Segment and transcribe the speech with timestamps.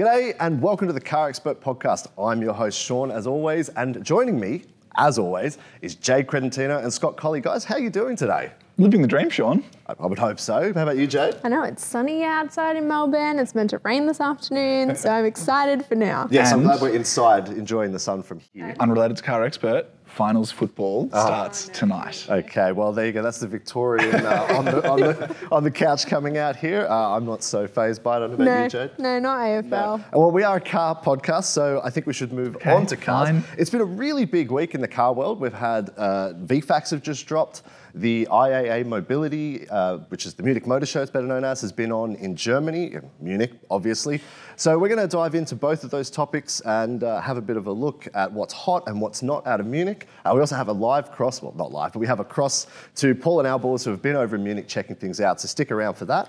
[0.00, 2.08] G'day and welcome to the Car Expert Podcast.
[2.18, 4.62] I'm your host, Sean, as always, and joining me,
[4.96, 7.42] as always, is Jade Credentino and Scott Collie.
[7.42, 8.50] Guys, how are you doing today?
[8.78, 9.62] Living the dream, Sean.
[9.88, 10.72] I, I would hope so.
[10.72, 11.34] How about you, Jade?
[11.44, 13.38] I know it's sunny outside in Melbourne.
[13.38, 16.28] It's meant to rain this afternoon, so I'm excited for now.
[16.30, 18.74] Yes, I'm And- glad we're inside enjoying the sun from here.
[18.80, 21.26] Unrelated to car expert, finals football Oh.
[21.26, 22.26] starts tonight.
[22.28, 23.22] Okay, well there you go.
[23.22, 26.86] That's the Victorian uh, on, the, on, the, on the couch coming out here.
[26.88, 28.16] Uh, I'm not so phased by it.
[28.16, 28.90] I don't know about No, you, Jade.
[28.98, 30.12] no, not AFL.
[30.12, 33.28] Well, we are a car podcast, so I think we should move on to cars.
[33.28, 33.44] fine.
[33.56, 35.40] It's been a really big week in the car world.
[35.40, 37.62] We've had uh, VFACTS have just dropped.
[37.92, 41.72] The IAA Mobility, uh, which is the Munich Motor Show, it's better known as, has
[41.72, 44.20] been on in Germany, Munich, obviously.
[44.60, 47.56] So we're going to dive into both of those topics and uh, have a bit
[47.56, 50.06] of a look at what's hot and what's not out of Munich.
[50.22, 52.66] Uh, we also have a live cross, well, not live, but we have a cross
[52.96, 55.40] to Paul and Alborz who have been over in Munich checking things out.
[55.40, 56.28] So stick around for that.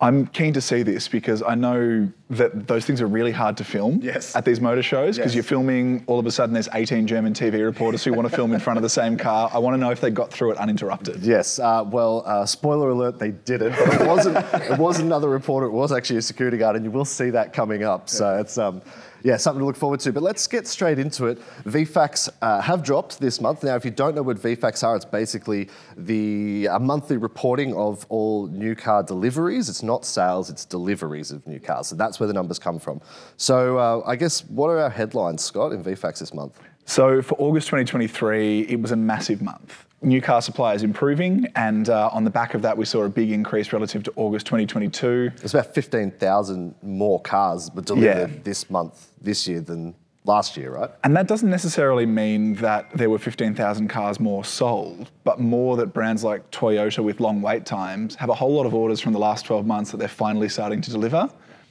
[0.00, 3.64] I'm keen to see this because I know that those things are really hard to
[3.64, 4.36] film Yes.
[4.36, 5.34] at these motor shows because Yes.
[5.34, 8.52] you're filming, all of a sudden, there's 18 German TV reporters who want to film
[8.52, 9.50] in front of the same car.
[9.52, 11.22] I want to know if they got through it uninterrupted.
[11.22, 11.58] Yes.
[11.58, 13.72] Uh, well, uh, spoiler alert, they didn't.
[13.76, 14.36] But it wasn't.
[14.54, 15.66] it wasn't another reporter.
[15.66, 18.08] It was actually a security guard, and you will see that coming up.
[18.08, 18.80] So it's um,
[19.22, 20.12] yeah, something to look forward to.
[20.12, 21.38] But let's get straight into it.
[21.64, 23.62] VFACTS uh, have dropped this month.
[23.64, 28.06] Now, if you don't know what VFACTS are, it's basically the a monthly reporting of
[28.08, 29.68] all new car deliveries.
[29.68, 31.88] It's not sales; it's deliveries of new cars.
[31.88, 33.00] So that's where the numbers come from.
[33.36, 36.60] So uh, I guess what are our headlines, Scott, in VFACTS this month?
[36.84, 39.86] So for August 2023, it was a massive month.
[40.02, 43.08] New car supply is improving, and uh, on the back of that, we saw a
[43.08, 45.30] big increase relative to August 2022.
[45.42, 48.36] It's about 15,000 more cars were delivered Yeah.
[48.42, 50.90] this month, this year, than last year, right?
[51.04, 55.88] And that doesn't necessarily mean that there were 15,000 cars more sold, but more that
[55.92, 59.18] brands like Toyota with long wait times have a whole lot of orders from the
[59.18, 61.28] last 12 months that they're finally starting to deliver,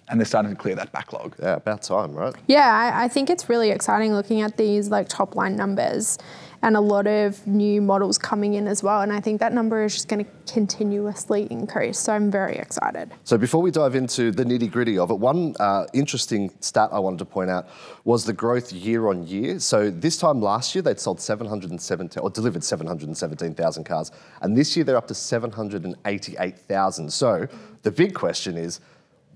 [0.10, 1.36] and they're starting to clear that backlog.
[1.40, 2.36] Yeah, about time, right?
[2.48, 6.18] Yeah, I, I think it's really exciting looking at these like top line numbers
[6.62, 9.02] and a lot of new models coming in as well.
[9.02, 11.98] And I think that number is just going to continuously increase.
[11.98, 13.12] So I'm very excited.
[13.24, 17.00] So before we dive into the nitty gritty of it, one uh, interesting stat I
[17.00, 17.70] wanted to point out
[18.04, 19.60] was the growth year on year.
[19.60, 24.12] So this time last year, they'd sold 717 or delivered 717,000 cars.
[24.42, 27.14] And this year, they're up to 788,000.
[27.14, 27.48] So
[27.84, 28.82] the big question is,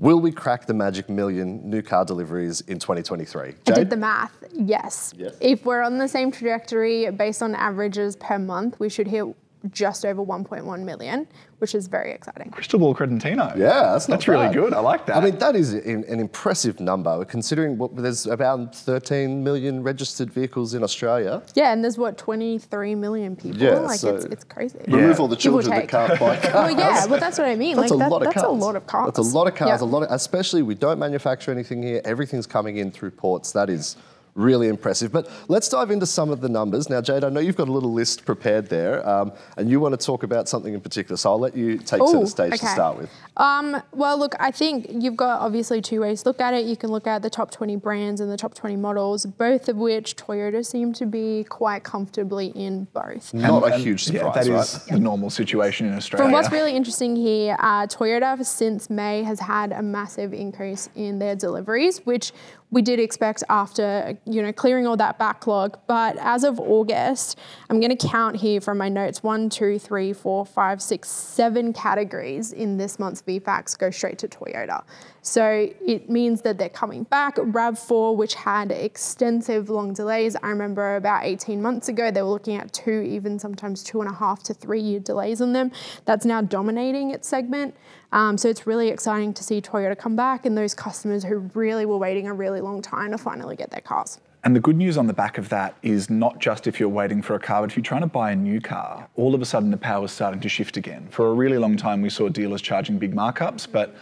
[0.03, 3.55] will we crack the magic million new car deliveries in 2023?
[3.67, 4.43] I did the math.
[4.51, 5.13] Yes.
[5.17, 5.35] Yes.
[5.39, 9.25] If we're on the same trajectory based on averages per month, we should hit
[9.71, 11.25] just over 1.1 million,
[11.59, 12.51] which is very exciting.
[12.51, 13.53] Crystal Ball Credentino.
[13.55, 14.73] Yeah, that's not That's really good.
[14.73, 15.15] I like that.
[15.15, 20.31] I mean, that is an, an impressive number considering what, there's about 13 million registered
[20.33, 21.41] vehicles in Australia.
[21.55, 23.61] Yeah, and there's what 23 million people.
[23.61, 24.79] Yeah, like so- it's it's crazy.
[24.87, 25.89] Remove all the Give or children that take.
[25.91, 26.53] can't buy cars.
[26.53, 27.77] Well, yeah, well that's what I mean.
[27.77, 28.47] That's like a that- lot of that's cars.
[28.61, 29.05] a lot of cars.
[29.13, 29.81] That's a lot of cars.
[29.81, 29.85] Yeah.
[29.85, 32.01] A lot of, especially we don't manufacture anything here.
[32.03, 33.51] Everything's coming in through ports.
[33.53, 33.95] That is
[34.35, 35.11] really impressive.
[35.11, 37.23] But let's dive into some of the numbers now, Jade.
[37.23, 40.23] I know you've got a little list prepared there, um, and you want to talk
[40.23, 41.17] about something in particular.
[41.17, 43.09] So I'll let you take to the Ooh, stage to start with.
[43.37, 46.65] Um, well, look, I think you've got obviously two ways to look at it.
[46.65, 49.77] You can look at the top 20 brands and the top 20 models, both of
[49.77, 53.33] which Toyota seem to be quite comfortably in both.
[53.33, 54.59] Not a And- huge yeah, surprise, that right?
[54.61, 56.25] is the normal situation in Australia.
[56.25, 61.19] From what's really interesting here, uh, Toyota since May has had a massive increase in
[61.19, 62.31] their deliveries, which
[62.73, 65.77] we did expect after you know clearing all that backlog.
[65.87, 67.39] But as of August,
[67.69, 71.71] I'm going to count here from my notes: one, two, three, four, five, six, seven
[71.71, 74.83] categories in this month's VFACTS go straight to Toyota.
[75.25, 77.37] So it means that they're coming back.
[77.37, 82.57] RAV4, which had extensive long delays, I remember about 18 months ago, they were looking
[82.57, 85.71] at two, even sometimes two and a half to three year delays on them.
[86.03, 87.73] That's now dominating its segment.
[88.11, 91.85] Um, so it's really exciting to see Toyota come back and those customers who really
[91.85, 94.19] were waiting a really long time to finally get their cars.
[94.45, 97.21] And the good news on the back of that is not just if you're waiting
[97.21, 99.45] for a car, but if you're trying to buy a new car, all of a
[99.45, 101.07] sudden the power is starting to shift again.
[101.11, 103.95] For a really long time, we saw dealers charging big markups, but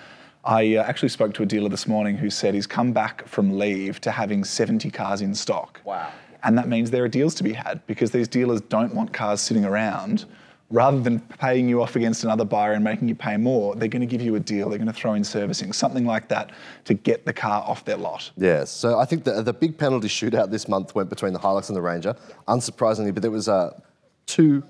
[0.44, 3.60] I uh, actually spoke to a dealer this morning who said he's come back from
[3.60, 5.80] leave to having 70 cars in stock.
[5.86, 6.12] Wow.
[6.44, 9.42] And that means there are deals to be had because these dealers don't want cars
[9.42, 10.26] sitting around.
[10.72, 14.02] Rather than paying you off against another buyer and making you pay more, they're going
[14.02, 14.70] to give you a deal.
[14.70, 16.52] They're going to throw in servicing, something like that,
[16.86, 18.32] to get the car off their lot.
[18.38, 21.68] Yes, so I think the, the big penalty shootout this month went between the Hilux
[21.68, 22.16] and the Ranger,
[22.48, 23.80] unsurprisingly, but there was uh,
[24.26, 24.64] two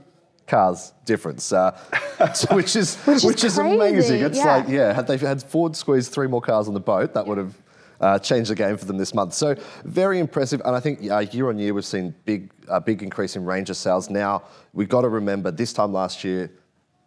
[0.47, 1.71] cars difference, uh,
[2.51, 4.21] which is Which is amazing.
[4.21, 4.55] It's yeah.
[4.55, 7.37] like yeah, had they had Ford squeezed three more cars on the boat, that would
[7.37, 7.55] have
[8.01, 9.33] uh, the game for them this month.
[9.33, 9.55] So
[9.85, 13.35] very impressive, and I think uh, year on year we've seen big a big increase
[13.35, 14.09] in Ranger sales.
[14.09, 14.43] Now
[14.73, 16.51] we've got to remember this time last year.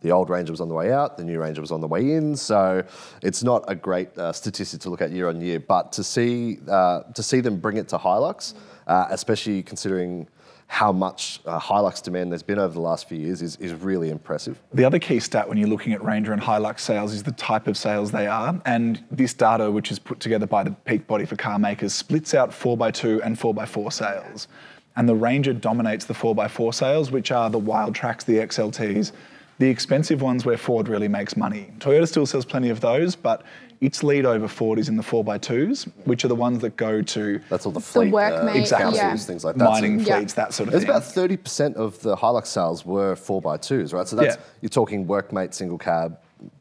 [0.04, 2.12] the old Ranger was on the way out, the new Ranger was on the way
[2.12, 2.36] in.
[2.36, 2.84] So
[3.22, 5.58] it's not a great uh, statistic to look at year on year.
[5.58, 8.54] But to see uh, to see them bring it to Hilux,
[8.86, 10.28] uh, especially considering
[10.66, 14.10] how much uh, Hilux demand there's been over the last few years, is, is really
[14.10, 14.60] impressive.
[14.72, 17.66] The other key stat when you're looking at Ranger and Hilux sales is the type
[17.66, 18.60] of sales they are.
[18.66, 22.34] And this data, which is put together by the peak body for car makers, splits
[22.34, 24.48] out 4x2 and 4x4 sales.
[24.96, 29.12] And the Ranger dominates the 4x4 sales, which are the Wildtraks, the XLTs,
[29.58, 31.70] the expensive ones where Ford really makes money.
[31.78, 33.42] Toyota still sells plenty of those, but
[33.80, 37.40] its lead over Ford is in the 4x2s, which are the ones that go to
[37.50, 39.16] That's all the fleet, the workmate, councils, yeah.
[39.16, 39.64] things like that.
[39.64, 40.16] mining So Yeah.
[40.18, 40.90] fleets, that sort of There's thing.
[40.90, 44.08] about 30% of the Hilux sales were 4x2s, right?
[44.08, 44.42] So that's, Yeah.
[44.62, 46.18] you're talking workmate, single cab,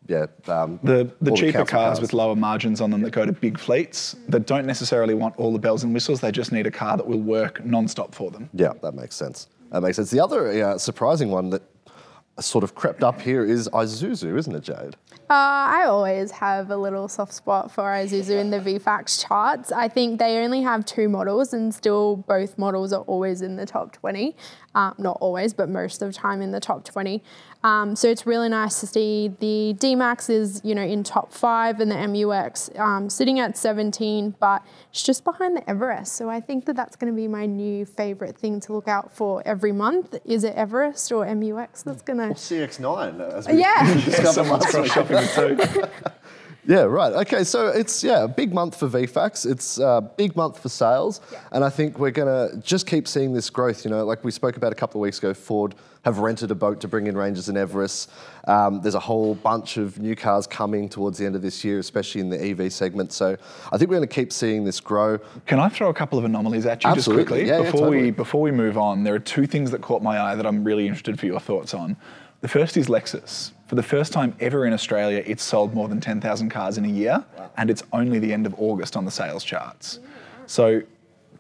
[0.07, 0.25] yeah.
[0.47, 3.31] Um, the, the all cheaper council cars, with lower margins on them that go to
[3.31, 6.19] big fleets that don't necessarily want all the bells and whistles.
[6.21, 8.49] They just need a car that will work non-stop for them.
[8.53, 9.47] Yeah, that makes sense.
[9.71, 10.11] That makes sense.
[10.11, 11.63] The other uh, surprising one that
[12.39, 14.95] sort of crept up here is Isuzu, isn't it, Jade?
[15.29, 19.71] Uh, I always have a little soft spot for Isuzu in the VFACTS charts.
[19.71, 23.65] I think they only have two models, and still both models are always in the
[23.65, 24.35] top 20.
[24.75, 27.23] Um, not always, but most of the time in the top 20.
[27.63, 31.79] Um, so it's really nice to see the D-Max is, you know, in top five
[31.79, 34.61] and the MU-X um, sitting at 17, but
[34.91, 36.13] it's just behind the Everest.
[36.13, 39.15] So I think that that's going to be my new favorite thing to look out
[39.15, 40.15] for every month.
[40.25, 42.35] Is it Everest or MU-X that's going to...
[42.35, 43.93] CX9, as we Yeah.
[44.05, 44.91] discovered Someone's last week.
[45.05, 46.09] Cross shopping the two.
[46.65, 47.11] Yeah, right.
[47.11, 49.51] Okay, so it's yeah, a big month for VFACTS.
[49.51, 51.19] It's a big month for sales,
[51.51, 53.83] and I think we're gonna just keep seeing this growth.
[53.83, 56.55] You know, like we spoke about a couple of weeks ago, Ford have rented a
[56.55, 58.09] boat to bring in Rangers and Everest.
[58.47, 61.79] Um, there's a whole bunch of new cars coming towards the end of this year,
[61.79, 63.11] especially in the EV segment.
[63.11, 63.37] So
[63.71, 65.17] I think we're going to keep seeing this grow.
[65.45, 67.23] Can I throw a couple of anomalies at you Absolutely.
[67.23, 69.03] just quickly Yeah, yeah, before we before we move on?
[69.03, 71.73] There are two things that caught my eye that I'm really interested for your thoughts
[71.73, 71.95] on.
[72.41, 73.51] The first is Lexus.
[73.73, 76.87] For the first time ever in Australia, it's sold more than 10,000 cars in a
[76.87, 77.25] year,
[77.57, 79.97] and it's only the end of August on the sales charts.
[80.45, 80.83] So,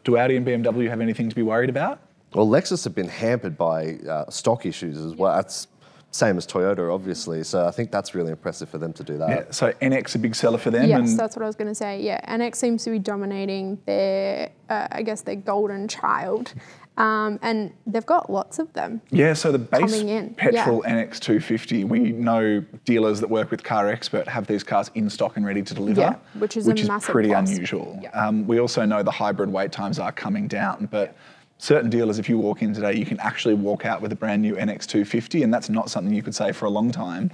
[0.03, 1.99] do Audi and BMW have anything to be worried about?
[2.33, 5.35] Well, Lexus have been hampered by uh, stock issues as well.
[5.35, 5.67] That's
[6.13, 7.43] same as Toyota, obviously.
[7.43, 9.29] So I think that's really impressive for them to do that.
[9.29, 9.43] Yeah.
[9.51, 10.87] So NX a big seller for them.
[10.87, 12.01] Yes, and that's what I was going to say.
[12.01, 16.53] Yeah, NX seems to be dominating their, uh, I guess, their golden child,
[16.97, 19.01] um, and they've got lots of them.
[19.09, 23.63] Yeah, so the base coming in, petrol NX 250, we know dealers that work with
[23.63, 26.75] Car Expert have these cars in stock and ready to deliver, Yeah, which is a
[26.75, 27.49] massive pretty plus.
[27.49, 27.99] unusual.
[28.03, 28.09] Yeah.
[28.11, 31.15] Um, we also know the hybrid wait times are coming down, but
[31.63, 34.41] certain dealers, if you walk in today, you can actually walk out with a brand
[34.41, 37.31] new NX 250, and that's not something you could say for a long time.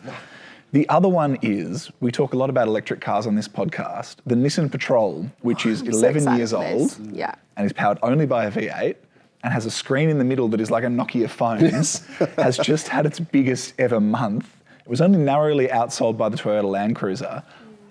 [0.72, 4.18] The other one is we talk a lot about electric cars on this podcast.
[4.28, 6.96] The Nissan Patrol, which is I'm so 11 excited years old.
[7.12, 7.34] Yeah.
[7.58, 8.96] and is powered only by a V8
[9.44, 11.60] and has a screen in the middle that is like a Nokia phone,
[12.44, 14.46] has just had its biggest ever month.
[14.82, 17.42] It was only narrowly outsold by the Toyota Land Cruiser.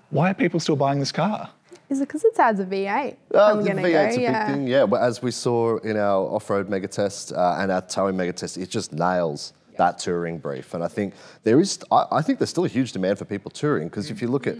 [0.09, 1.49] Why are people still buying this car?
[1.89, 3.15] Is it because it has a V8?
[3.33, 4.45] Uh, I'm the gonna V8's go, a yeah.
[4.45, 4.85] big thing, yeah.
[4.85, 8.57] But as we saw in our off-road mega test uh, and our towing mega test,
[8.57, 10.73] it just nails that touring brief.
[10.73, 11.13] And I think
[11.43, 14.21] there is, I, I think there's still a huge demand for people touring because if
[14.21, 14.55] you look at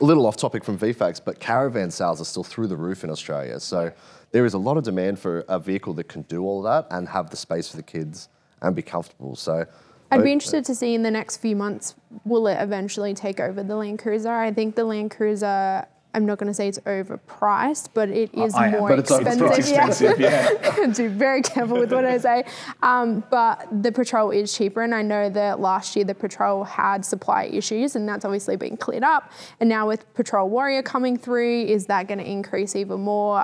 [0.00, 3.10] a little off topic from VFACTS, but caravan sales are still through the roof in
[3.10, 3.58] Australia.
[3.58, 3.90] So
[4.30, 7.08] there is a lot of demand for a vehicle that can do all that and
[7.08, 8.28] have the space for the kids
[8.62, 9.34] and be comfortable.
[9.34, 9.66] So
[10.10, 13.62] I'd be interested to see in the next few months, will it eventually take over
[13.62, 14.32] the Land Cruiser?
[14.32, 18.54] I think the Land Cruiser, I'm not going to say it's overpriced, but it is
[18.54, 19.26] I more expensive.
[19.26, 19.58] overpriced.
[19.58, 20.48] Expensive, yeah.
[20.94, 22.44] to be very careful with what I say.
[22.82, 27.04] Um, but the Patrol is cheaper, and I know that last year the Patrol had
[27.04, 29.30] supply issues, and that's obviously been cleared up.
[29.60, 33.38] And now with Patrol Warrior coming through, is that going to increase even more?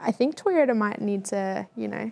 [0.00, 2.10] I think Toyota might need to, you know,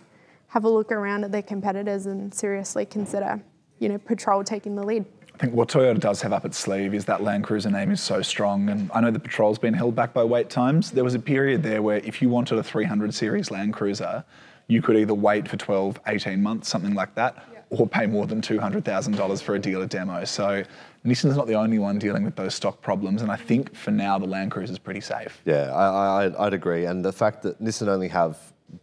[0.49, 3.41] have a look around at their competitors and seriously consider,
[3.79, 5.05] you know, Patrol taking the lead.
[5.35, 7.99] I think what Toyota does have up its sleeve is that Land Cruiser name is
[8.01, 8.69] so strong.
[8.69, 10.91] And I know the Patrol's been held back by wait times.
[10.91, 14.23] There was a period there where if you wanted a 300 series Land Cruiser,
[14.67, 17.35] you could either wait for 12, 18 months, something like that,
[17.69, 20.23] or pay more than $200,000 for a dealer demo.
[20.23, 20.63] So
[21.05, 23.21] Nissan's not the only one dealing with those stock problems.
[23.21, 25.41] And I think for now, the Land Cruiser is pretty safe.
[25.43, 26.85] Yeah, I, I, I'd- I'd agree.
[26.85, 28.37] And the fact that Nissan only have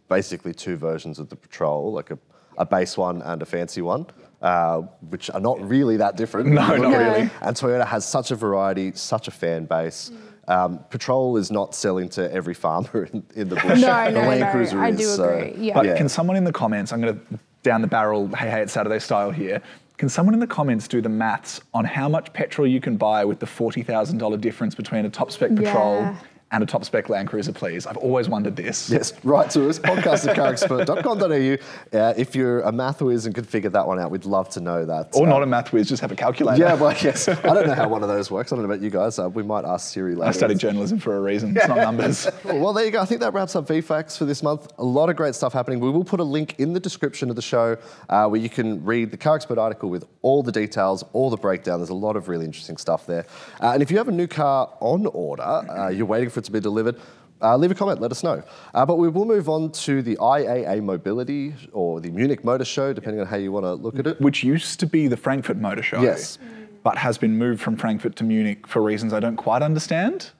[0.07, 2.19] basically two versions of the Patrol, like a,
[2.59, 4.05] a base one and a fancy one,
[4.43, 6.49] uh, which are not really that different.
[6.49, 7.29] No, not look really.
[7.41, 10.11] And Toyota has such a variety, such a fan base.
[10.47, 13.79] Um, Patrol is not selling to every farmer in, in the bush.
[13.81, 14.97] No, the no, Land no, Cruiser I is.
[14.97, 15.73] do so- agree, yeah.
[15.73, 15.97] But Yeah.
[15.97, 18.99] can someone in the comments, I'm going to down the barrel, hey, hey, it's Saturday
[18.99, 19.61] style here.
[19.97, 23.23] Can someone in the comments do the maths on how much petrol you can buy
[23.23, 26.15] with the $40,000 difference between a top spec Patrol Yeah.
[26.53, 27.87] And a top spec Land Cruiser, please.
[27.87, 28.87] I've always wondered this.
[28.87, 31.57] Yes, write to us, podcast at carexpert.com.au.
[31.93, 34.59] Uh, if you're a math whiz and could figure that one out, we'd love to
[34.59, 35.09] know that.
[35.15, 36.61] Or Uh, not a math whiz, just have a calculator.
[36.61, 37.27] Yeah, well, yes.
[37.27, 38.51] I don't know how one of those works.
[38.51, 39.17] I don't know about you guys.
[39.19, 40.29] Uh, we might ask Siri later.
[40.29, 41.55] I studied journalism for a reason.
[41.55, 42.27] It's not numbers.
[42.45, 43.01] Well, there you go.
[43.01, 44.71] I think that wraps up VFACTS for this month.
[44.77, 45.79] A lot of great stuff happening.
[45.79, 47.77] We will put a link in the description of the show
[48.09, 51.37] uh, where you can read the Car Expert article with all the details, all the
[51.37, 51.79] breakdown.
[51.79, 53.25] There's a lot of really interesting stuff there.
[53.61, 56.51] Uh, and if you have a new car on order, uh, you're waiting for to
[56.51, 56.95] be delivered,
[57.41, 58.41] uh, leave a comment, let us know.
[58.73, 62.93] Uh, but we will move on to the IAA Mobility or the Munich Motor Show,
[62.93, 64.21] depending on how you want to look at it.
[64.21, 66.01] Which used to be the Frankfurt Motor Show.
[66.01, 66.37] Yes.
[66.83, 70.31] But has been moved from Frankfurt to Munich for reasons I don't quite understand.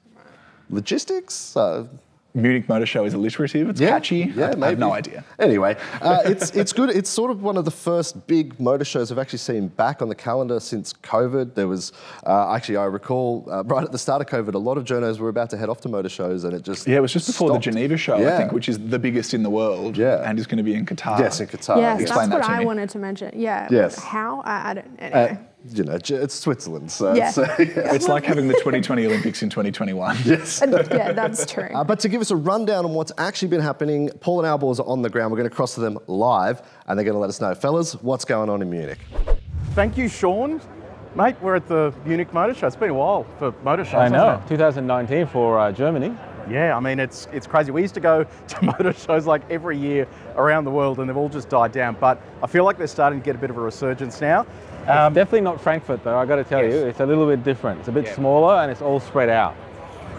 [0.70, 1.56] Logistics?
[1.56, 1.86] Uh,
[2.36, 4.32] Munich Motor Show is alliterative, it's Yeah, catchy.
[4.34, 5.24] yeah, I, I have no idea.
[5.38, 6.90] Anyway, uh, it's it's good.
[6.90, 10.08] It's sort of one of the first big motor shows I've actually seen back on
[10.08, 11.54] the calendar since COVID.
[11.54, 11.92] There was
[12.26, 15.20] uh, actually I recall uh, right at the start of COVID, a lot of journos
[15.20, 17.28] were about to head off to motor shows, and it just Yeah, it was just
[17.28, 19.96] before the Geneva show, I think, which is the biggest in the world.
[19.96, 20.28] Yeah.
[20.28, 21.20] And is going to be in Qatar.
[21.20, 21.76] yes in Qatar.
[21.76, 22.66] yes, explain that's that what to I me.
[22.66, 23.30] wanted to mention.
[23.36, 23.68] Yeah.
[23.70, 23.96] Yes.
[23.98, 24.40] How?
[24.44, 24.86] I, I don't.
[25.00, 25.38] Uh, Anyway.
[25.70, 27.28] You know, it's Switzerland, so Yeah.
[27.28, 27.94] it's, uh, yeah.
[27.94, 30.16] It's like having the 2020 Olympics in 2021.
[30.24, 30.62] yes.
[30.62, 31.70] yeah, that's true.
[31.74, 34.78] Uh, but to give us a rundown on what's actually been happening, Paul and Alborz
[34.78, 35.32] are on the ground.
[35.32, 37.94] We're going to cross to them live, and they're going to let us know, fellas,
[38.02, 38.98] what's going on in Munich.
[39.70, 40.60] Thank you, Sean.
[41.14, 42.66] Mate, we're at the Munich Motor Show.
[42.66, 43.94] It's been a while for motor shows.
[43.94, 46.14] I know, hasn't 2019 for uh, Germany.
[46.50, 47.70] Yeah, I mean, it's it's crazy.
[47.70, 50.06] We used to go to motor shows like every year
[50.36, 51.96] around the world, and they've all just died down.
[51.98, 54.44] But I feel like they're starting to get a bit of a resurgence now.
[54.88, 56.72] Um, Definitely not Frankfurt though, I've got to tell Yes.
[56.74, 56.86] you.
[56.86, 57.80] It's a little bit different.
[57.80, 59.54] It's a bit smaller and it's all spread out.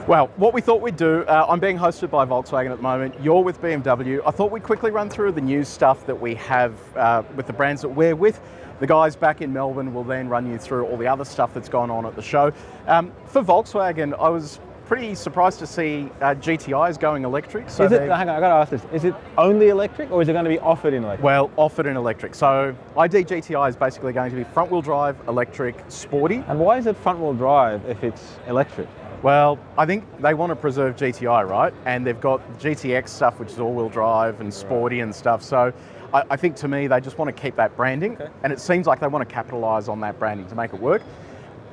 [0.08, 3.16] Well, what we thought we'd do, uh, I'm being hosted by Volkswagen at the moment.
[3.24, 4.22] You're with BMW.
[4.26, 7.54] I thought we'd quickly run through the news stuff that we have uh, with the
[7.54, 8.40] brands that we're with.
[8.80, 11.70] The guys back in Melbourne will then run you through all the other stuff that's
[11.70, 12.52] gone on at the show.
[12.88, 17.70] Um, for Volkswagen, I was pretty surprised to see uh, GTI is going electric.
[17.70, 18.86] So is it, hang on, I got to ask this.
[18.94, 21.24] Is it only electric or is it going to be offered in electric?
[21.24, 22.36] well, offered in electric.
[22.36, 26.44] So ID GTI is basically going to be front wheel drive, electric, sporty.
[26.48, 28.88] and why is it front wheel drive if it's electric?
[29.24, 31.74] Well, I think they want to preserve GTI, right?
[31.86, 35.42] And they've got GTX stuff, which is all-wheel drive and sporty and stuff.
[35.42, 35.74] So
[36.14, 38.86] I, I think to me, they just want to keep that branding, and it seems
[38.86, 41.02] like they want to capitalise on that branding to make it work.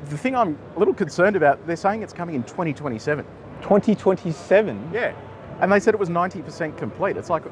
[0.09, 3.25] The thing I'm a little concerned about, they're saying it's coming in 2027.
[3.62, 4.90] 2027?
[4.92, 5.14] Yeah,
[5.61, 7.16] and they said it was 90% complete.
[7.16, 7.44] It's like,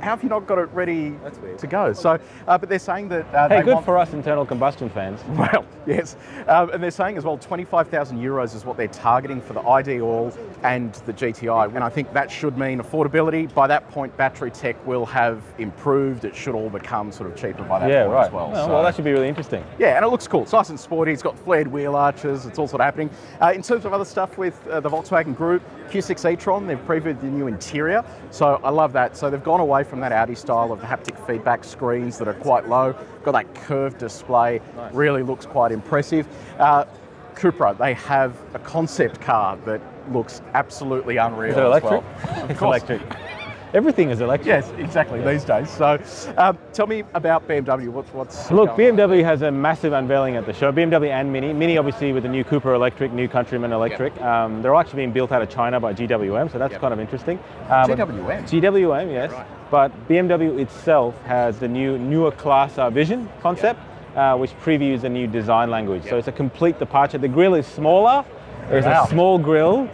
[0.00, 1.14] how have you not got it ready
[1.58, 1.92] to go?
[1.92, 4.88] So, uh, but they're saying that uh, Hey, they good want- for us internal combustion
[4.90, 5.20] fans.
[5.38, 6.16] well, yes.
[6.48, 10.00] Um, and they're saying as well 25,000 euros is what they're targeting for the ID
[10.00, 11.74] All and the GTI.
[11.74, 13.52] And I think that should mean affordability.
[13.54, 16.24] By that point, battery tech will have improved.
[16.24, 18.26] It should all become sort of cheaper by that Yeah, point right.
[18.26, 18.50] as well.
[18.50, 19.64] well, So- well, that should be really interesting.
[19.78, 20.42] yeah, and it looks cool.
[20.42, 21.12] It's nice and sporty.
[21.12, 22.46] It's got flared wheel arches.
[22.46, 23.10] It's all sort of happening.
[23.40, 27.20] Uh, in terms of other stuff with uh, the Volkswagen Group, Q6 e-tron, they've previewed
[27.20, 28.04] the new interior.
[28.30, 29.16] So I love that.
[29.16, 32.34] So they've gone away from that Audi style of the haptic feedback screens that are
[32.34, 32.94] quite low.
[33.24, 34.60] Got that curved display.
[34.92, 36.26] Really looks quite impressive.
[36.58, 36.84] Uh,
[37.34, 39.80] Cupra, they have a concept car that
[40.12, 42.02] looks absolutely unreal Is it as electric?
[42.02, 42.42] well.
[42.44, 42.82] Of it's course.
[42.82, 43.16] electric.
[43.72, 44.48] Everything is electric.
[44.48, 45.70] Yes, exactly, these days.
[45.70, 45.96] So
[46.36, 47.88] um, tell me about BMW.
[47.88, 49.08] What's, what's Look, going on?
[49.10, 50.72] BMW has a massive unveiling at the show.
[50.72, 51.52] BMW and Mini.
[51.52, 54.20] Mini, obviously, with the new Cooper Electric, new Countryman Electric.
[54.20, 57.38] Um, they're actually being built out of China by GWM, so that's kind of interesting.
[57.68, 58.42] But- GWM?
[58.42, 59.32] GWM, yes.
[59.70, 63.78] But BMW itself has the new newer class uh, vision concept,
[64.16, 66.04] uh, which previews a new design language.
[66.08, 67.18] So it's a complete departure.
[67.18, 68.24] The grille is smaller.
[68.68, 69.04] There's Wow.
[69.04, 69.88] a small grille.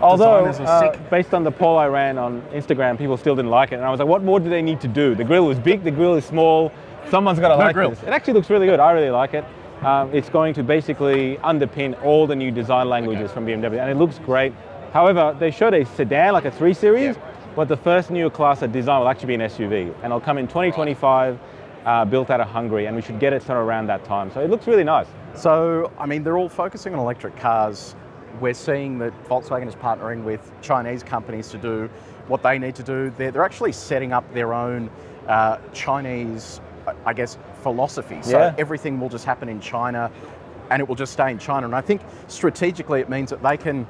[0.00, 1.10] Although, uh, sick.
[1.10, 3.76] based on the poll I ran on Instagram, people still didn't like it.
[3.76, 5.14] And I was like, what more do they need to do?
[5.14, 6.72] The grill was big, the grill is small.
[7.10, 7.90] Someone's got to like grill.
[7.90, 8.02] this.
[8.02, 8.80] It actually looks really good.
[8.80, 9.44] I really like it.
[9.82, 13.96] Um, it's going to basically underpin all the new design languages from BMW, and it
[13.96, 14.52] looks great.
[14.92, 17.16] However, they showed a sedan, like a 3 Series,
[17.58, 20.38] but the first new class of design will actually be an SUV, and it'll come
[20.38, 21.36] in 2025,
[21.84, 24.30] uh, built out of Hungary, and we should get it sort of around that time.
[24.30, 25.08] So it looks really nice.
[25.34, 27.96] So, I mean, they're all focusing on electric cars.
[28.40, 31.90] We're seeing that Volkswagen is partnering with Chinese companies to do
[32.28, 33.12] what they need to do.
[33.18, 34.88] They're, they're actually setting up their own
[35.26, 38.20] uh, Chinese, I- I guess, philosophy.
[38.22, 38.54] So Yeah.
[38.56, 40.12] everything will just happen in China
[40.70, 41.66] and it will just stay in China.
[41.66, 43.84] And I think strategically it means that they can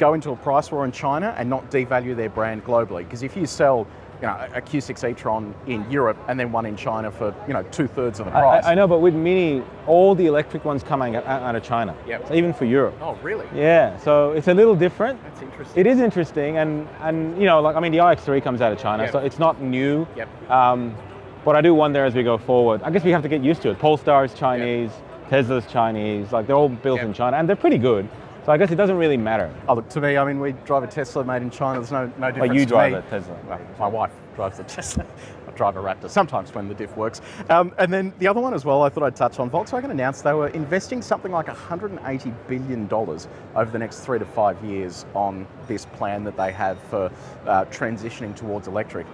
[0.00, 3.04] go into a price war in China and not devalue their brand globally.
[3.04, 3.86] Because if you sell
[4.20, 7.62] you know, a Q6 e-tron in Europe and then one in China for you know
[7.70, 8.64] two thirds of the price.
[8.64, 11.94] I- I know, but with Mini, all the electric ones coming out, out of China,
[12.06, 12.28] Yep.
[12.28, 12.94] So even for Europe.
[13.00, 13.46] Oh, really?
[13.54, 15.22] Yeah, so it's a little different.
[15.24, 15.80] That's interesting.
[15.80, 18.78] It is interesting, and and you know, like I mean, the iX3 comes out of
[18.78, 19.12] China, Yep.
[19.12, 20.06] so it's not new.
[20.16, 20.28] Yep.
[20.50, 20.94] Um,
[21.46, 22.82] but I do wonder as we go forward.
[22.84, 23.78] I guess we have to get used to it.
[23.78, 24.90] Polestar is Chinese,
[25.30, 27.06] Tesla's Chinese, like they're all built Yep.
[27.06, 28.06] in China, and they're pretty good.
[28.50, 29.54] So I guess it doesn't really matter.
[29.68, 31.78] Oh, look, to me, I mean, we drive a Tesla made in China.
[31.78, 33.38] There's no, no difference you to drive a Tesla.
[33.46, 35.06] Well, my wife drives a Tesla.
[35.48, 37.20] I drive a Raptor sometimes when the diff works.
[37.48, 39.50] Um, and then the other one as well, I thought I'd touch on.
[39.50, 44.24] Volkswagen announced they were investing something like 180 billion dollars over the next three to
[44.24, 47.08] five years on this plan that they have for
[47.46, 49.06] uh, transitioning towards electric.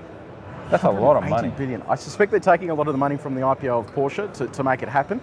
[0.71, 1.51] That's a lot of money.
[1.51, 1.83] billion.
[1.83, 4.47] I suspect they're taking a lot of the money from the IPO of Porsche to,
[4.47, 5.21] to make it happen,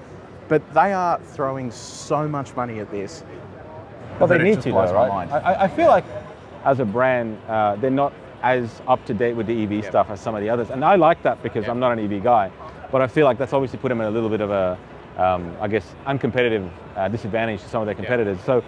[0.49, 3.23] but they are throwing so much money at this.
[4.19, 5.31] Well, they need to, though, right?
[5.31, 6.05] I, I- feel like
[6.65, 10.19] as a brand, uh, they're not as up to date with the EV stuff as
[10.19, 12.51] some of the others, and I like that because I'm not an EV guy.
[12.91, 14.77] But I feel like that's obviously put them in a little bit of a,
[15.17, 18.39] um, I guess, uncompetitive uh, disadvantage to some of their competitors.
[18.45, 18.63] So.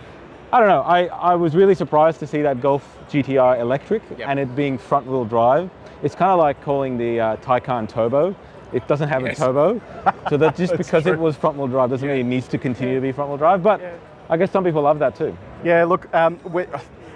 [0.53, 0.81] I don't know.
[0.83, 5.05] I, I was really surprised to see that Golf GTI electric and it being front
[5.05, 5.69] wheel drive.
[6.01, 8.33] It's kind of like calling the uh, Taycan Turbo.
[8.71, 9.37] It doesn't have Yes.
[9.37, 9.81] a turbo.
[10.29, 12.95] So that just because it was front wheel drive doesn't mean it needs to continue
[12.95, 13.63] to be front wheel drive.
[13.63, 13.81] But
[14.29, 15.37] I guess some people love that too.
[15.63, 16.65] Yeah, look, um, we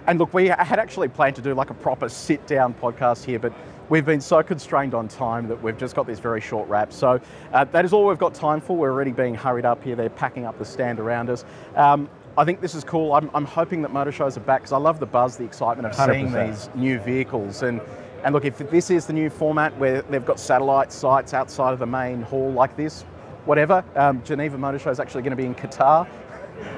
[0.08, 3.54] and look, we had actually planned to do like a proper sit-down podcast here, but
[3.90, 6.94] we've been so constrained on time that we've just got this very short wrap.
[6.94, 7.20] So
[7.54, 8.78] uh, that is all we've got time for.
[8.78, 9.96] We're already being hurried up here.
[9.96, 11.46] They're packing up the stand around us.
[11.76, 13.14] Um, I think this is cool.
[13.14, 15.88] I'm, I'm hoping that motor shows are back because I love the buzz, the excitement
[15.88, 16.48] of seeing 100%.
[16.48, 17.64] these new vehicles.
[17.64, 17.82] And
[18.24, 21.80] and look, if this is the new format where they've got satellite sites outside of
[21.80, 23.04] the main hall like this,
[23.46, 23.84] whatever.
[23.96, 26.08] Um, Geneva Motor Show is actually going to be in Qatar.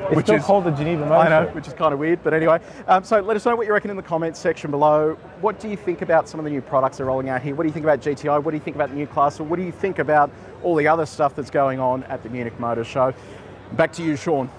[0.07, 1.53] It's Which still is- called the Geneva Motor I know, Show.
[1.53, 2.59] which is kind of weird, but anyway.
[2.87, 5.17] Um, so let us know what you reckon in the comments section below.
[5.41, 7.55] What do you think about some of the new products they're rolling out here?
[7.55, 8.37] What do you think about GTI?
[8.43, 9.39] What do you think about the new class?
[9.39, 10.29] Or what do you think about
[10.63, 13.13] all the other stuff that's going on at the Munich Motor Show?
[13.73, 14.49] Back to you, Sean.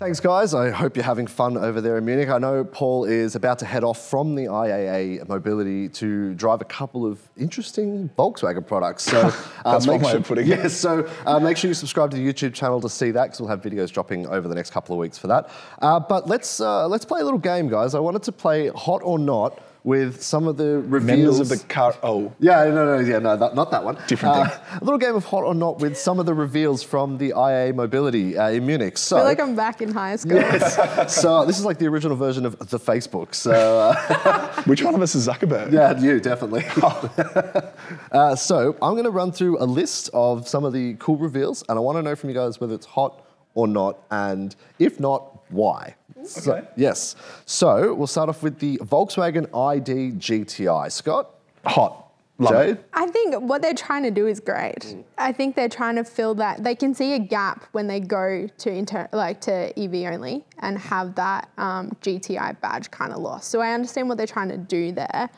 [0.00, 0.54] Thanks, guys.
[0.54, 2.28] I hope you're having fun over there in Munich.
[2.28, 6.64] I know Paul is about to head off from the IAA Mobility to drive a
[6.64, 9.02] couple of interesting Volkswagen products.
[9.02, 9.32] So
[9.64, 10.50] uh, make way sure, of putting it.
[10.58, 13.40] Yes, so uh, make sure you subscribe to the YouTube channel to see that because
[13.40, 15.50] we'll have videos dropping over the next couple of weeks for that.
[15.82, 17.96] Uh, but let's uh, let's play a little game, guys.
[17.96, 21.38] I wanted to play Hot or Not with some of the reveals.
[21.38, 21.94] Members of the car.
[22.02, 23.96] Oh, Yeah, no, no, yeah, no, that, not that one.
[24.06, 24.78] Different Uh, thing.
[24.80, 27.74] A little game of hot or not with some of the reveals from the IAA
[27.74, 28.98] Mobility uh, in Munich.
[28.98, 30.34] So, I feel like I'm back in high school.
[30.36, 31.14] Yes.
[31.22, 33.34] so this is like the original version of the Facebook.
[33.34, 35.72] So, uh, which one of us is Zuckerberg?
[35.72, 36.64] yeah, you definitely.
[38.12, 41.62] uh, so I'm going to run through a list of some of the cool reveals,
[41.68, 43.24] and I want to know from you guys whether it's hot
[43.54, 45.94] or not, and if not, why.
[46.24, 47.16] So- yes.
[47.46, 50.90] So we'll start off with the Volkswagen ID GTI.
[50.90, 51.30] Scott,
[51.64, 52.04] Hot.
[52.40, 52.70] Love Jade.
[52.76, 52.88] it.
[52.92, 54.94] I think what they're trying to do is great.
[55.18, 56.62] I think they're trying to fill that.
[56.62, 60.78] They can see a gap when they go to inter, like to EV only and
[60.78, 63.50] have that um, GTI badge kind of lost.
[63.50, 65.28] So I understand what they're trying to do there.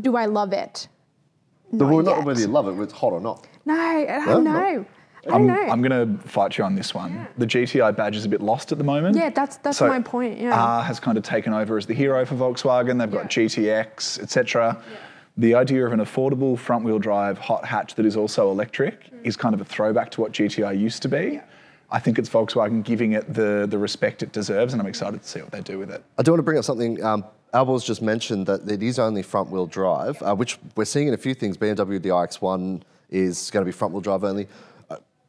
[0.00, 0.88] Do I love it?
[1.72, 2.24] The, well, not yet.
[2.26, 3.46] whether you love it, it's hot or not.
[3.64, 4.52] No, I don't No?
[4.52, 4.58] know.
[4.58, 4.86] I don't
[5.30, 5.48] I'm.
[5.50, 7.26] I'm going to fight you on this one.
[7.38, 9.16] The GTI badge is a bit lost at the moment.
[9.16, 10.58] Yeah, that's- that's So my point, yeah.
[10.60, 12.98] R has kind of taken over as the hero for Volkswagen.
[12.98, 13.44] They've got Yeah.
[13.46, 14.82] GTX, etc.
[15.36, 19.24] The idea of an affordable front-wheel drive hot hatch that is also electric Mm.
[19.24, 21.40] is kind of a throwback to what GTI used to be.
[21.90, 25.28] I think it's Volkswagen giving it the, the respect it deserves, and I'm excited to
[25.28, 26.02] see what they do with it.
[26.18, 27.02] I do want to bring up something.
[27.04, 31.08] Um, Alborz just mentioned that it is only front wheel drive, uh, which we're seeing
[31.08, 31.56] in a few things.
[31.58, 32.80] BMW, the iX1
[33.10, 34.48] is going to be front wheel drive only.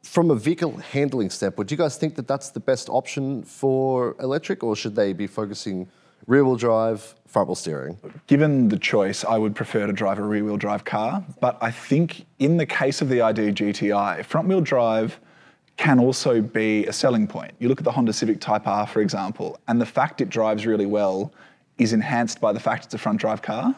[0.04, 4.14] From a vehicle handling standpoint, do you guys think that that's the best option for
[4.20, 5.88] electric, or should they be focusing
[6.26, 7.98] rear wheel drive, front wheel steering?
[8.26, 11.24] Given the choice, I would prefer to drive a rear wheel drive car.
[11.40, 15.18] But I think in the case of the ID GTI, front wheel drive
[15.78, 17.52] can also be a selling point.
[17.58, 20.66] You look at the Honda Civic Type R, for example, and the fact it drives
[20.66, 21.32] really well
[21.78, 23.74] is enhanced by the fact it's a front drive car.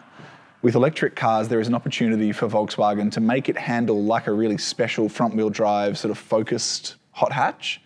[0.62, 4.32] With electric cars, there is an opportunity for Volkswagen to make it handle like a
[4.32, 7.80] really special front wheel drive, sort of focused hot hatch.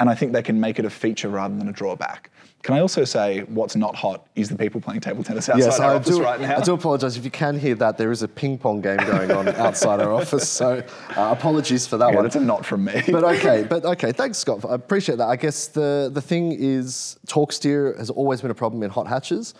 [0.00, 2.30] And I think they can make it a feature rather than a drawback.
[2.62, 5.92] Can I also say what's not hot is the people playing table tennis outside our
[5.92, 6.22] I office do.
[6.22, 6.58] right now?
[6.58, 7.98] I do apologise if you can hear that.
[7.98, 10.82] There is a ping pong game going on outside our office, so
[11.16, 12.26] uh, apologies for that Yeah, one.
[12.26, 13.00] It's a not from me.
[13.08, 14.10] but okay, but okay.
[14.12, 14.64] Thanks, Scott.
[14.68, 15.28] I appreciate that.
[15.28, 19.06] I guess the the thing is, torque steer has always been a problem in hot
[19.06, 19.54] hatches.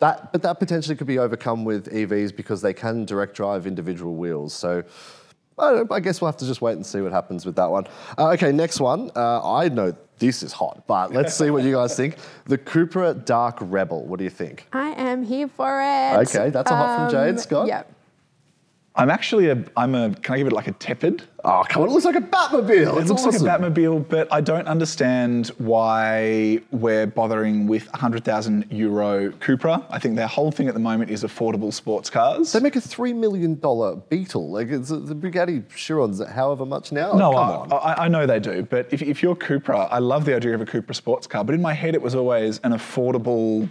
[0.00, 4.14] That, but that potentially could be overcome with EVs because they can direct drive individual
[4.14, 4.54] wheels.
[4.54, 4.84] So.
[5.60, 7.68] I, don't, I guess we'll have to just wait and see what happens with that
[7.68, 7.88] one.
[8.16, 9.10] Uh, okay, next one.
[9.16, 12.16] Uh, I know this is hot, but let's see what you guys think.
[12.44, 14.04] The Cupra Dark Rebel.
[14.04, 14.68] What do you think?
[14.72, 16.28] I am here for it.
[16.28, 17.40] Okay, that's a hot from Jade.
[17.40, 17.66] Scott?
[17.66, 17.92] Yep.
[18.98, 19.64] I'm actually a.
[19.76, 20.10] I'm a.
[20.10, 21.22] Can I give it like a tepid?
[21.44, 22.96] Oh, come on, it looks like a Batmobile.
[22.96, 23.46] It It's looks awesome.
[23.46, 29.84] like a Batmobile, but I don't understand why we're bothering with 100,000 euro Cupra.
[29.88, 32.50] I think their whole thing at the moment is affordable sports cars.
[32.52, 33.54] They make a $3 million
[34.08, 34.50] Beetle.
[34.50, 37.12] Like, it's, the Bugatti Chiron's at however much now.
[37.12, 37.66] No, I.
[37.76, 40.60] I, I know they do, but if, if you're Cupra, I love the idea of
[40.60, 43.68] a Cupra sports car, but in my head it was always an affordable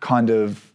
[0.00, 0.70] kind of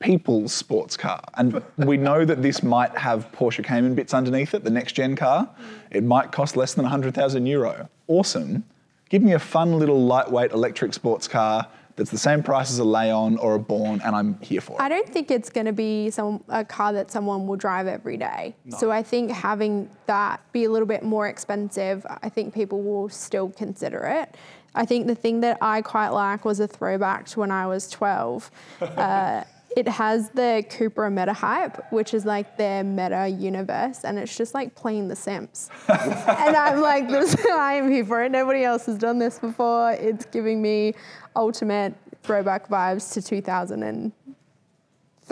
[0.00, 1.22] people's sports car.
[1.34, 5.16] And we know that this might have Porsche Cayman bits underneath it, the next gen
[5.16, 5.48] car.
[5.90, 7.88] It might cost less than 100,000 euro.
[8.08, 8.64] Awesome.
[9.08, 12.84] Give me a fun little lightweight electric sports car that's the same price as a
[12.84, 14.80] Leon or a Born, and I'm here for it.
[14.80, 18.16] I don't think it's going to be some a car that someone will drive every
[18.16, 18.54] day.
[18.70, 23.08] So I think having that be a little bit more expensive, I think people will
[23.08, 24.34] still consider it.
[24.74, 27.88] I think the thing that I quite like was a throwback to when I was
[27.90, 28.50] 12.
[28.80, 29.44] Uh,
[29.76, 34.54] it has the Cupra Meta Hype, which is like their meta universe, and it's just
[34.54, 35.70] like playing The Sims.
[35.88, 38.32] and I'm like, this, I am here for it.
[38.32, 39.92] Nobody else has done this before.
[39.92, 40.94] It's giving me
[41.36, 43.22] ultimate throwback vibes to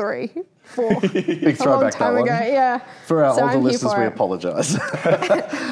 [0.00, 1.00] 2003, four.
[1.00, 2.52] Big a long time that ago, one.
[2.52, 2.78] yeah.
[3.06, 4.06] For our So older I'm listeners, we it.
[4.08, 4.78] apologise.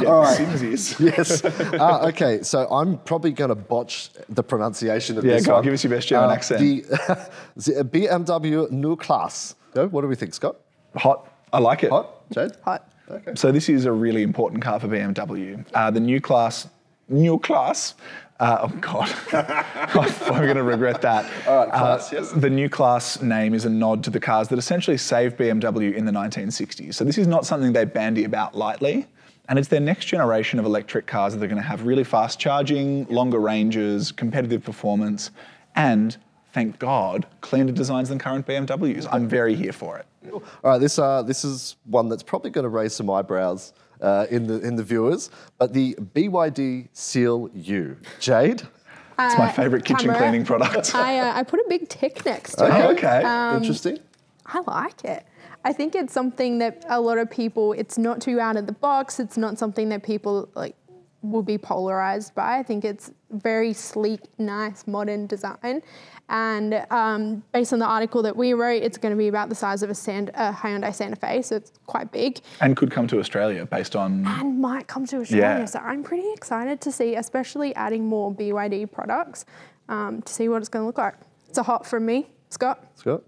[0.07, 0.38] All right.
[0.38, 1.01] Simsies.
[1.01, 1.45] yes.
[1.45, 5.64] Uh, okay, so I'm probably going to botch the pronunciation of Yeah, this go on,
[5.64, 6.61] give us your best German Uh, accent.
[6.61, 9.55] The, the BMW New Class.
[9.75, 10.57] No, what do we think, Scott?
[10.97, 11.29] Hot.
[11.53, 11.91] I like it.
[11.91, 12.31] Hot?
[12.33, 12.53] Jade?
[12.64, 12.91] Hot.
[13.11, 13.33] Okay.
[13.37, 15.64] So this is a really important car for BMW.
[15.73, 16.69] Uh, the new class,
[17.09, 17.95] new class.
[18.40, 21.31] Uh, oh God, I'm going to regret that.
[21.46, 22.31] All right, class, yes.
[22.31, 26.05] The new class name is a nod to the cars that essentially saved BMW in
[26.05, 26.94] the 1960s.
[26.94, 29.07] So this is not something they bandy about lightly.
[29.48, 32.38] And it's their next generation of electric cars that are going to have really fast
[32.38, 35.31] charging, longer ranges, competitive performance,
[35.74, 36.16] and
[36.53, 39.09] thank God, cleaner designs than current BMWs.
[39.11, 40.07] I'm very here for it.
[40.31, 44.27] All right, this, uh, this is one that's probably going to raise some eyebrows uh,
[44.31, 47.97] in, the, in the viewers, but the BYD Seal U.
[48.21, 48.63] Jade?
[49.21, 50.19] It's my favorite kitchen camera.
[50.19, 50.95] cleaning product.
[50.95, 52.91] I, uh, I put a big tick next to Okay, it.
[52.99, 53.23] okay.
[53.25, 53.99] Um, Interesting.
[54.47, 55.27] I like it.
[55.65, 58.73] I think it's something that a lot of people, it's not too out of the
[58.73, 59.19] box.
[59.19, 60.77] It's not something that people like
[61.23, 62.59] will be polarized by.
[62.59, 65.83] I think it's very sleek, nice, modern design.
[66.29, 69.55] And um, based on the article that we wrote, it's going to be about the
[69.55, 72.41] size of a, Sand, a Hyundai Santa Fe, so it's quite big.
[72.61, 74.27] and could come to Australia based on.
[74.27, 75.61] and might come to Australia.
[75.61, 75.64] Yeah.
[75.64, 79.47] So I'm pretty excited to see, especially adding more BYD products,
[79.88, 81.14] um, to see what it's going to look like.
[81.49, 82.85] It's a hot from me, Scott.
[82.97, 83.23] Scott?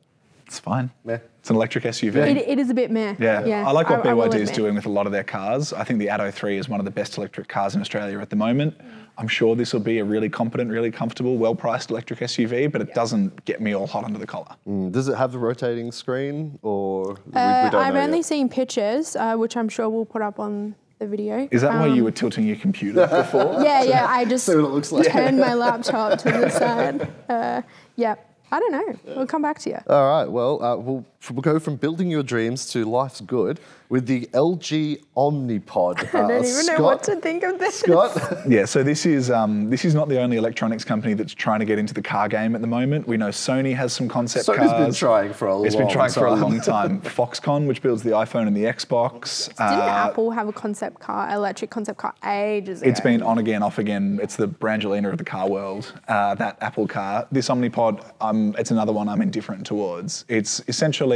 [0.50, 0.90] It's fine.
[1.04, 1.18] Meh.
[1.38, 2.16] It's an electric SUV.
[2.16, 3.14] It, it is a bit meh.
[3.20, 3.64] yeah.
[3.66, 5.72] I like what I will BYD is doing with a lot of their cars.
[5.72, 8.30] I think the Atto 3 is one of the best electric cars in Australia at
[8.30, 8.74] the moment.
[9.16, 12.94] I'm sure this will be a really competent, really comfortable, well-priced electric SUV, but it
[12.94, 14.56] doesn't get me all hot under the collar.
[14.66, 18.26] Mm, Does it have the rotating screen or we, we Uh, I've only yet?
[18.26, 21.46] seen pictures, uh, which I'm sure we'll put up on the video.
[21.52, 23.62] Is that why you Um, were tilting your computer before?
[23.62, 24.06] Yeah, yeah.
[24.08, 25.06] I just See what it looks like.
[25.12, 27.08] turned my laptop to the side.
[27.28, 27.62] Uh,
[27.96, 28.16] yeah.
[28.52, 28.98] I don't know.
[29.16, 29.78] We'll come back to you.
[29.88, 30.26] All right.
[30.30, 31.06] Well, uh, we'll, we'll
[31.42, 35.98] go from building your dreams to life's good with the LG Omnipod.
[36.14, 37.80] I don't Uh, even know what to think of this.
[37.80, 41.58] Scott, Yeah, so this is um, this is not the only electronics company that's trying
[41.60, 43.06] to get into the car game at the moment.
[43.08, 44.70] We know Sony has some concept Sony's cars.
[44.70, 46.40] Sony's been trying for a It's long been trying for a time.
[46.40, 47.00] long time.
[47.02, 49.48] Foxconn, which builds the iPhone and the Xbox.
[49.48, 52.90] Didn't uh, Apple have a concept car, electric concept car, ages ago?
[52.90, 54.18] It's been on again, off again.
[54.22, 55.92] It's the Brangelina of the car world.
[56.08, 57.26] Uh, that Apple car.
[57.32, 60.24] This Omnipod, um, it's another one I'm indifferent towards.
[60.28, 61.09] It's essentially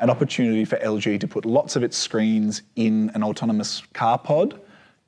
[0.00, 4.60] an opportunity for LG to put lots of its screens in an autonomous car pod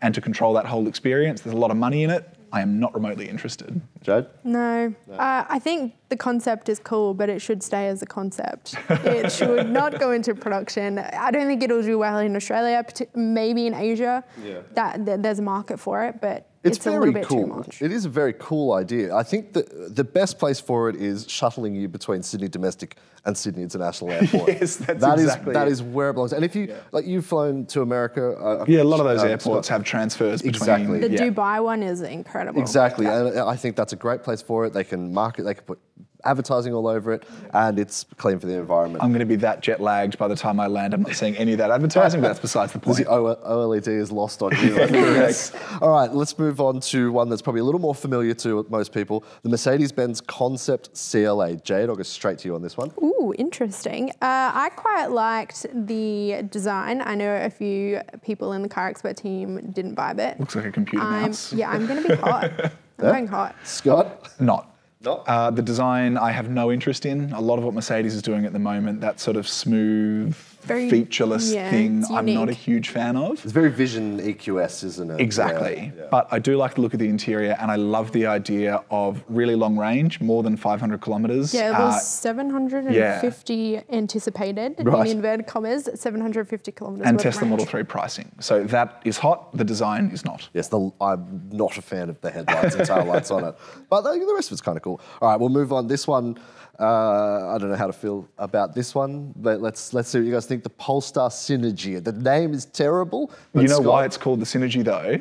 [0.03, 1.43] and to control that whole experience.
[1.43, 2.29] There's a lot of money in it.
[2.53, 3.81] I am not remotely interested.
[4.03, 4.27] Jade.
[4.43, 8.75] No, uh, I think the concept is cool, but it should stay as a concept.
[8.89, 10.99] it should not go into production.
[10.99, 14.25] I don't think it'll do well in Australia, maybe in Asia.
[14.45, 14.63] Yeah.
[14.75, 17.43] That, that there's a market for it, but It's, it's, very little bit cool.
[17.45, 17.81] too much.
[17.81, 19.15] It is a very cool idea.
[19.15, 23.37] I think that the best place for it is shuttling you between Sydney Domestic and
[23.37, 24.49] Sydney International Airport.
[24.49, 25.73] Yes, that's That is- exactly that it.
[25.73, 26.35] is where it belongs.
[26.35, 28.33] And if you like, you've flown to America.
[28.33, 30.55] Uh, Yeah, a lot of those uh, airports have transfers between.
[30.55, 30.99] Exactly.
[31.01, 31.21] the yeah.
[31.31, 32.61] Dubai one is incredible.
[32.61, 34.75] Exactly, and I think that's a great place for it.
[34.75, 35.79] They can market, they can put
[36.25, 39.03] advertising all over it, and it's clean for the environment.
[39.03, 40.95] I'm going to be that jet lagged by the time I land.
[40.95, 42.99] I'm not seeing any of that advertising, but that's besides the point.
[42.99, 44.77] the OLED is lost on you.
[45.21, 45.53] Yes.
[45.81, 48.93] All right, let's move on to one that's probably a little more familiar to most
[48.93, 51.57] people the Mercedes Benz Concept CLA.
[51.57, 52.91] Jade, I'll go straight to you on this one.
[53.03, 54.11] Ooh, interesting.
[54.23, 57.03] Uh, I quite liked the design.
[57.05, 60.39] I know a few people in the car expert team didn't vibe it.
[60.41, 61.53] Looks like a computer I'm, mouse.
[61.53, 62.51] yeah, I'm going to be hot.
[62.99, 63.55] I'm going hot.
[63.65, 64.29] Scott?
[64.41, 64.70] Not.
[65.03, 65.27] Not?
[65.27, 67.33] Uh, the design I have no interest in.
[67.33, 70.91] A lot of what Mercedes is doing at the moment, that sort of smooth, Very-
[70.91, 73.43] featureless yeah, thing I'm not a huge fan of.
[73.45, 75.21] It's very Vision EQS, isn't it?
[75.21, 75.93] Exactly.
[75.97, 76.09] Yeah, yeah.
[76.11, 79.25] But I do like the look of the interior and I love the idea of
[79.29, 81.55] really long range, more than 500 kilometers.
[81.55, 85.07] Yeah, it Uh, was 750 anticipated Right.
[85.11, 87.07] in inverted commas, 750 kilometers.
[87.07, 88.31] and worth of Tesla Model 3 pricing.
[88.41, 90.49] So that is hot, the design is not.
[90.55, 93.55] Yes, the, I'm not a fan of the headlights and tail lights on it,
[93.89, 95.01] but the, the rest of it's kind of cool.
[95.21, 95.87] All right, we'll move on.
[95.89, 96.39] This one,
[96.81, 100.27] uh, I don't know how to feel about this one, but let's let's see what
[100.27, 100.63] you guys think.
[100.63, 102.03] The Polestar Synergy.
[102.03, 103.31] The name is terrible.
[103.53, 105.21] but you know why it's called the Synergy though?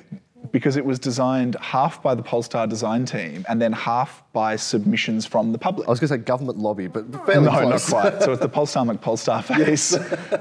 [0.51, 5.25] Because it was designed half by the Polestar design team and then half by submissions
[5.25, 5.87] from the public.
[5.87, 7.91] I was going to say government lobby, but fairly no, close.
[7.91, 8.23] not quite.
[8.23, 9.95] So it's the Polestar McPolestar face.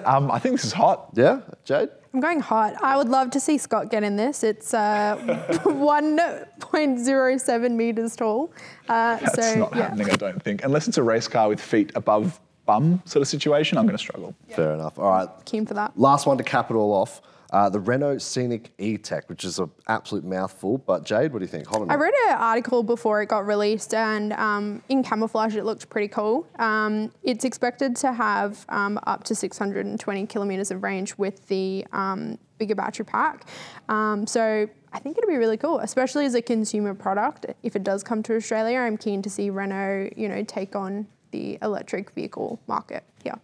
[0.06, 1.11] um, I think this is hot.
[1.14, 1.88] Yeah, Jade.
[2.14, 2.74] I'm going hot.
[2.82, 4.42] I would love to see Scott get in this.
[4.42, 5.16] It's uh,
[5.64, 8.52] 1.07 meters tall.
[8.88, 9.82] Uh, That's so, not yeah.
[9.82, 10.64] happening, I don't think.
[10.64, 14.02] Unless it's a race car with feet above bum sort of situation, I'm going to
[14.02, 14.34] struggle.
[14.50, 14.98] Fair enough.
[14.98, 15.98] All right, Keen for that.
[15.98, 17.20] last one to cap it all off.
[17.50, 20.78] Uh, the Renault Scenic E-Tech, which is an absolute mouthful.
[20.78, 21.66] But Jade, what do you think?
[21.68, 25.88] Hot I read an article before it got released, and um, in camouflage, it looked
[25.88, 26.46] pretty cool.
[26.58, 32.38] Um, it's expected to have um, up to 620 kilometers of range with the um,
[32.58, 33.46] bigger battery pack.
[33.88, 37.46] Um, so I think it'll be really cool, especially as a consumer product.
[37.62, 41.06] If it does come to Australia, I'm keen to see Renault, you know, take on
[41.30, 43.38] the electric vehicle market here.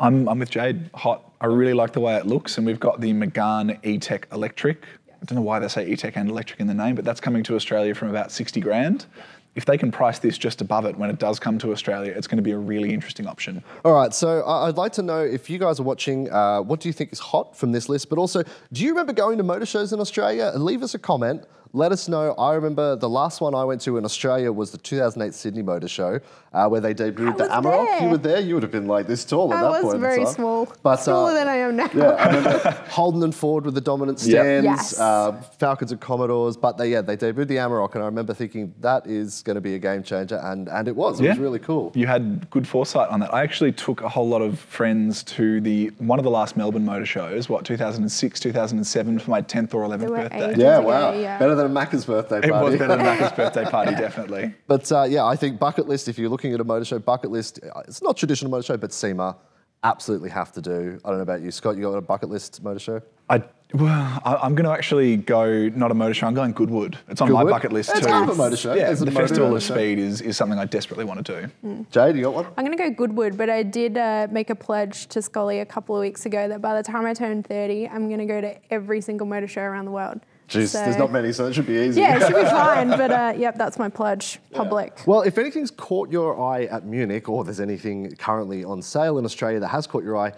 [0.00, 0.90] I'm, I'm with Jade.
[0.94, 1.30] Hot.
[1.40, 4.84] I really like the way it looks, and we've got the Megane E-Tech Electric.
[5.08, 7.42] I don't know why they say E-Tech and Electric in the name, but that's coming
[7.44, 9.06] to Australia from about 60 grand.
[9.54, 12.26] If they can price this just above it when it does come to Australia, it's
[12.26, 13.62] going to be a really interesting option.
[13.84, 16.88] All right, so I'd like to know if you guys are watching, uh, what do
[16.88, 18.08] you think is hot from this list?
[18.08, 20.50] But also, do you remember going to motor shows in Australia?
[20.56, 21.44] Leave us a comment.
[21.76, 22.34] Let us know.
[22.34, 25.88] I remember the last one I went to in Australia was the 2008 Sydney Motor
[25.88, 26.20] Show,
[26.52, 27.84] uh, where they debuted the was Amarok.
[27.86, 28.02] there.
[28.04, 28.38] You were there.
[28.38, 29.94] You would have been like this tall at I that was point.
[29.96, 31.90] in very small, But, smaller uh, than I am now.
[31.92, 34.30] Yeah, I remember Holden and Ford with the dominant Yep.
[34.30, 35.00] stands, Yes.
[35.00, 36.56] uh, Falcons and Commodores.
[36.56, 39.60] But they, yeah, they debuted the Amarok, and I remember thinking that is going to
[39.60, 41.20] be a game changer, and, and it was.
[41.20, 41.90] It was really cool.
[41.96, 43.34] You had good foresight on that.
[43.34, 46.84] I actually took a whole lot of friends to the one of the last Melbourne
[46.84, 50.50] motor shows, what 2006, 2007 for my 10th or 11th They were birthday.
[50.50, 51.12] ages Yeah, ago, wow.
[51.14, 51.36] yeah.
[51.40, 52.48] Better than a Macca's birthday party.
[52.48, 52.70] It party.
[52.70, 54.54] was better than Macca's birthday party, definitely.
[54.66, 56.08] But uh, yeah, I think bucket list.
[56.08, 57.60] If you're looking at a motor show, bucket list.
[57.74, 59.36] uh, It's not traditional motor show, but SEMA
[59.82, 60.98] absolutely have to do.
[61.04, 61.76] I don't know about you, Scott.
[61.76, 63.02] You got a bucket list motor show?
[63.28, 63.42] I,
[63.74, 66.26] well, I, I'm going to actually go not a motor show.
[66.26, 66.96] I'm going Goodwood.
[67.08, 67.46] It's on Goodwood?
[67.46, 68.06] my bucket list It's too.
[68.06, 68.72] kind of a motor show.
[68.74, 69.74] Yeah, It's the Festival of show.
[69.74, 71.84] Speed is, is something I desperately want to do.
[71.90, 72.46] Jade, you got one?
[72.56, 75.66] I'm going to go Goodwood, but I did uh, make a pledge to Scully a
[75.66, 78.40] couple of weeks ago that by the time I turn 30, I'm going to go
[78.40, 80.20] to every single motor show around the world.
[80.48, 82.00] Jeez, So- there's not many, so it should be easy.
[82.00, 84.38] Yeah, it should be fine, but uh, yep, that's my pledge.
[84.52, 85.00] Public.
[85.06, 89.24] Well, if anything's caught your eye at Munich, or there's anything currently on sale in
[89.24, 90.32] Australia that has caught your eye,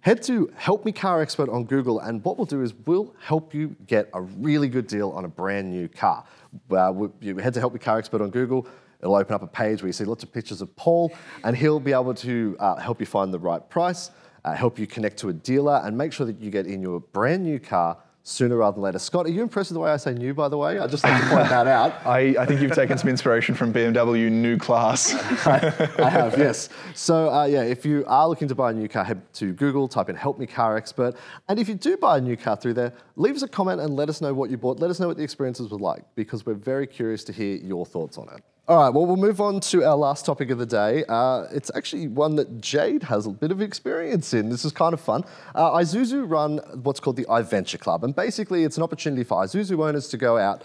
[0.00, 3.54] head to Help Me Car Expert on Google, and what we'll do is we'll help
[3.54, 6.24] you get a really good deal on a brand new car.
[6.70, 8.66] Uh, we- you head to Help Me Car Expert on Google.
[9.00, 11.12] It'll open up a page where you see lots of pictures of Paul,
[11.44, 14.10] and he'll be able to uh, help you find the right price,
[14.44, 17.00] uh, help you connect to a dealer, and make sure that you get in your
[17.00, 18.98] brand new car sooner rather than later.
[18.98, 20.78] Scott, are you impressed with the way I say new, by the way?
[20.78, 22.06] I'd just like to point that out.
[22.06, 25.14] I, I think you've taken some inspiration from BMW New Class.
[25.46, 26.68] I have, yes.
[26.94, 29.88] So, uh, yeah, if you are looking to buy a new car, head to Google,
[29.88, 31.16] type in Help Me Car Expert.
[31.48, 33.96] And if you do buy a new car through there, leave us a comment and
[33.96, 34.78] let us know what you bought.
[34.78, 37.84] Let us know what the experiences were like because we're very curious to hear your
[37.84, 38.42] thoughts on it.
[38.68, 41.04] All right, well, we'll move on to our last topic of the day.
[41.08, 44.50] Uh, it's actually one that Jade has a bit of experience in.
[44.50, 45.24] This is kind of fun.
[45.52, 49.84] Uh, Isuzu run what's called the iVenture Club, and basically it's an opportunity for Isuzu
[49.84, 50.62] owners to go out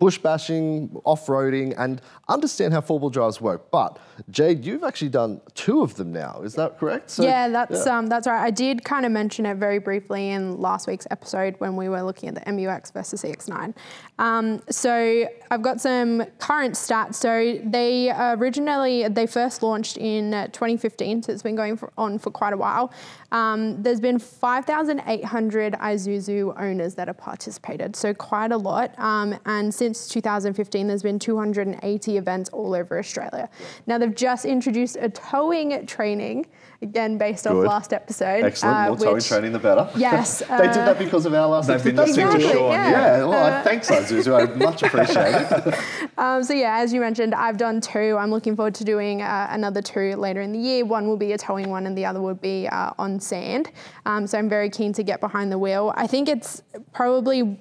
[0.00, 3.70] bush bashing, off-roading, and understand how four-wheel drives work.
[3.70, 3.98] But
[4.30, 6.40] Jade, you've actually done two of them now.
[6.42, 7.10] Is that correct?
[7.10, 7.98] So- yeah, that's yeah.
[7.98, 8.42] um, that's right.
[8.42, 12.02] I did kind of mention it very briefly in last week's episode when we were
[12.02, 13.74] looking at the MU-X versus CX9.
[14.18, 17.16] Um, so I've got some current stats.
[17.16, 22.18] So they originally they first launched in uh, 2015, so it's been going for, on
[22.18, 22.90] for quite a while.
[23.32, 28.98] Um, there's been 5,800 Isuzu owners that have participated, so quite a lot.
[28.98, 33.48] Um, and since 2015, there's been 280 events all over Australia.
[33.86, 36.46] Now they've just introduced a towing training,
[36.82, 38.44] again based off last episode.
[38.44, 38.76] Excellent.
[38.76, 39.88] uh, More towing training, the better.
[39.96, 42.16] Yes, they uh, did that because of our last They've been episode.
[42.22, 42.72] listening to Exactly, Sean.
[42.72, 42.90] yeah.
[42.90, 44.50] Yeah, well, thanks, Isuzu.
[44.50, 45.78] I much appreciate it.
[46.18, 48.16] Um, so yeah, as you mentioned, I've done two.
[48.18, 50.84] I'm looking forward to doing uh, another two later in the year.
[50.84, 53.70] One will be a towing one, and the other would be uh, on sand.
[54.06, 55.92] Um, so I'm very keen to get behind the wheel.
[55.96, 57.60] I think it's probably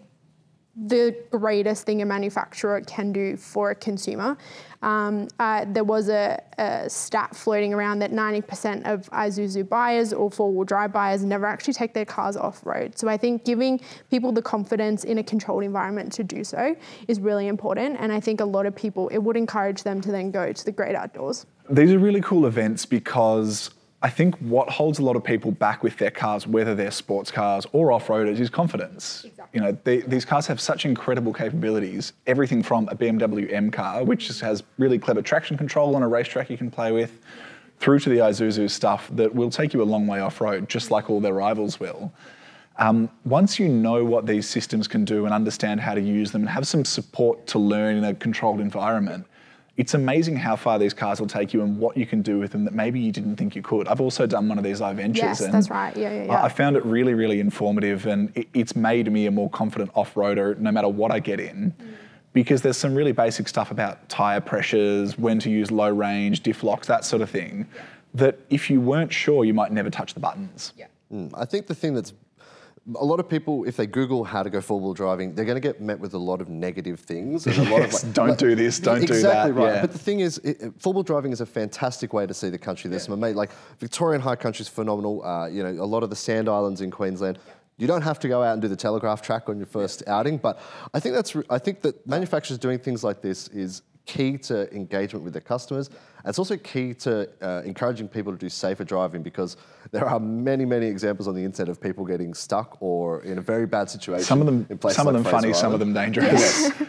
[0.87, 4.37] the greatest thing a manufacturer can do for a consumer.
[4.81, 10.31] Um, uh, there was a, a, stat floating around that 90% of Isuzu buyers or
[10.31, 12.97] four-wheel drive buyers never actually take their cars off-road.
[12.97, 16.77] So I think giving people the confidence in a controlled environment to do so
[17.09, 17.97] is really important.
[17.99, 20.65] And I think a lot of people, it would encourage them to then go to
[20.65, 21.45] the great outdoors.
[21.69, 23.69] These are really cool events because
[24.01, 27.31] I think what holds a lot of people back with their cars, whether they're sports
[27.31, 29.25] cars or off-roaders, is confidence.
[29.25, 29.59] Exactly.
[29.59, 32.13] You know, they, these cars have such incredible capabilities.
[32.25, 36.49] Everything from a BMW M car, which has really clever traction control on a racetrack
[36.49, 37.19] you can play with,
[37.79, 41.09] through to the Isuzu stuff that will take you a long way off-road, just like
[41.09, 42.13] all their rivals will.
[42.77, 46.43] Um, once you know what these systems can do and understand how to use them
[46.43, 49.25] and have some support to learn in a controlled environment,
[49.79, 52.51] it's amazing how far these cars will take you and what you can do with
[52.51, 53.87] them that maybe you didn't think you could.
[53.87, 55.15] I've also done one of these iVentures.
[55.15, 55.95] Yes, and that's right.
[55.95, 56.43] Yeah, yeah, yeah.
[56.43, 60.57] I found it really, really informative and it, it's made me a more confident off-roader
[60.57, 61.73] no matter what I get in.
[61.79, 61.93] Mm.
[62.33, 66.61] Because there's some really basic stuff about tyre pressures, when to use low range, diff
[66.61, 67.65] locks, that sort of thing,
[68.13, 70.73] that if you weren't sure, you might never touch the buttons.
[70.77, 70.87] Yeah.
[71.11, 72.13] Mm, I think the thing that's
[72.95, 75.61] a lot of people, if they Google how to go four-wheel driving, they're going to
[75.61, 77.45] get met with a lot of negative things.
[77.45, 79.29] And a lot yes, of like, don't like, do this, don't exactly do that.
[79.29, 79.73] Exactly right.
[79.75, 79.81] Yeah.
[79.81, 80.41] But the thing is,
[80.79, 82.89] four-wheel driving is a fantastic way to see the country.
[82.89, 83.07] There's yeah.
[83.07, 85.23] some amazing, like Victorian High Country is phenomenal.
[85.23, 87.39] Uh, you know, a lot of the sand islands in Queensland.
[87.77, 90.37] You don't have to go out and do the telegraph track on your first outing,
[90.37, 90.59] but
[90.93, 95.23] I think that's I think that manufacturers doing things like this is key to engagement
[95.23, 95.87] with their customers.
[95.87, 99.55] And it's also key to uh, encouraging people to do safer driving because
[99.91, 103.41] there are many, many examples on the internet of people getting stuck or in a
[103.41, 104.25] very bad situation.
[104.25, 105.55] Some of them, some like of them Fraser funny, Island.
[105.57, 106.33] some of them dangerous.
[106.33, 106.71] Yes.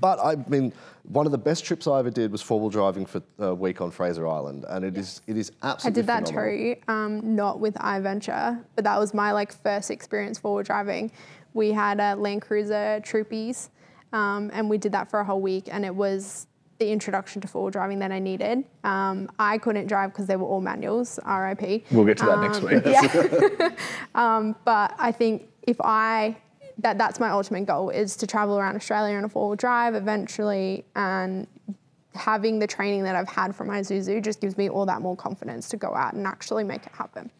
[0.00, 0.72] But I mean,
[1.04, 3.92] one of the best trips I ever did was four-wheel driving for a week on
[3.92, 5.86] Fraser Island, and it is it is absolutely.
[5.86, 6.74] I did that phenomenal.
[6.74, 11.12] too, um, not with iVenture, but that was my like first experience four-wheel driving.
[11.52, 13.68] We had a LandCruiser Troopies,
[14.12, 17.48] um, and we did that for a whole week, and it was the introduction to
[17.48, 18.64] four-wheel driving that I needed.
[18.82, 21.84] Um, I couldn't drive because they were all manuals, RIP.
[21.90, 22.82] We'll get to that um, next week.
[22.84, 23.70] Yeah.
[24.14, 26.36] um, but I think if I,
[26.78, 30.84] that that's my ultimate goal is to travel around Australia in a four-wheel drive eventually
[30.96, 31.46] and
[32.14, 35.68] having the training that I've had from Isuzu just gives me all that more confidence
[35.70, 37.30] to go out and actually make it happen.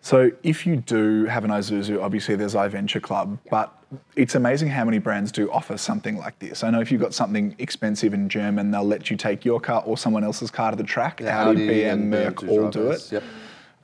[0.00, 3.83] So if you do have an Isuzu, obviously there's iVenture Club, but
[4.16, 6.62] it's amazing how many brands do offer something like this.
[6.64, 9.82] I know if you've got something expensive in German, they'll let you take your car
[9.84, 11.20] or someone else's car to the track.
[11.20, 13.12] Yeah, Audi, Audi BM, Merc all do it.
[13.12, 13.22] Yep.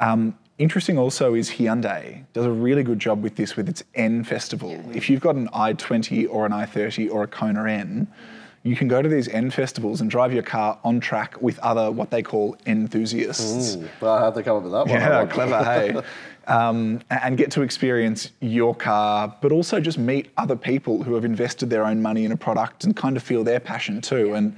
[0.01, 4.25] Um, interesting also is Hyundai does a really good job with this with its N
[4.25, 4.83] festival.
[4.95, 8.07] If you've got an i20 or an i30 or a Kona N,
[8.63, 11.91] you can go to these N festivals and drive your car on track with other
[11.91, 13.77] what they call enthusiasts.
[13.77, 14.91] Mm, well, how'd they come up with that one?
[14.91, 16.01] Yeah, clever, hey.
[16.47, 21.25] Um, and get to experience your car, but also just meet other people who have
[21.25, 24.35] invested their own money in a product and kind of feel their passion too.
[24.35, 24.57] And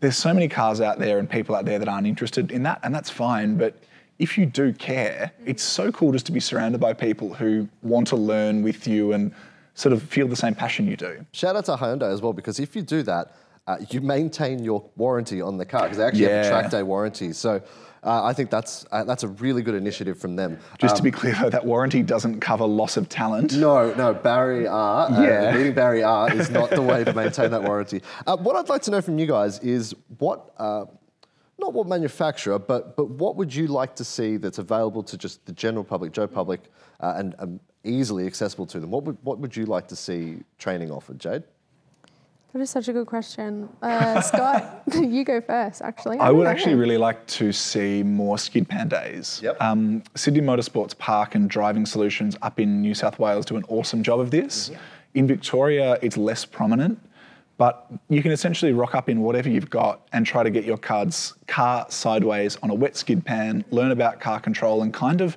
[0.00, 2.80] there's so many cars out there and people out there that aren't interested in that,
[2.82, 3.56] and that's fine.
[3.56, 3.76] But
[4.18, 8.08] if you do care, it's so cool just to be surrounded by people who want
[8.08, 9.32] to learn with you and
[9.74, 11.24] sort of feel the same passion you do.
[11.32, 13.36] Shout out to Hyundai as well, because if you do that,
[13.68, 16.82] uh, you maintain your warranty on the car because they actually have a track day
[16.82, 17.32] warranty.
[17.32, 17.62] So
[18.04, 20.58] uh, I think that's uh, that's a really good initiative from them.
[20.78, 23.54] Just to Um, be clear though, that warranty doesn't cover loss of talent.
[23.54, 25.10] No, no, Barry R.
[25.10, 25.70] Uh, Yeah.
[25.70, 26.32] Barry R.
[26.32, 28.02] is not the way to maintain that warranty.
[28.26, 30.84] Uh, what I'd like to know from you guys is what, uh,
[31.58, 35.44] not what manufacturer, but but what would you like to see that's available to just
[35.46, 36.60] the general public, Joe public,
[37.00, 38.90] uh, and um, easily accessible to them?
[38.90, 41.42] What would what would you like to see training offered, Jade?
[42.52, 43.68] That is such a good question.
[43.82, 46.18] Uh, Scott, you go first, actually.
[46.18, 46.50] I don't would know.
[46.50, 49.40] actually really like to see more skid pan days.
[49.42, 49.60] Yep.
[49.60, 54.02] Um, Sydney Motorsports Park and Driving Solutions up in New South Wales do an awesome
[54.02, 54.70] job of this.
[55.14, 56.98] In Victoria, it's less prominent,
[57.58, 60.78] but you can essentially rock up in whatever you've got and try to get your
[60.78, 65.36] car's car sideways on a wet skid pan, learn about car control, and kind of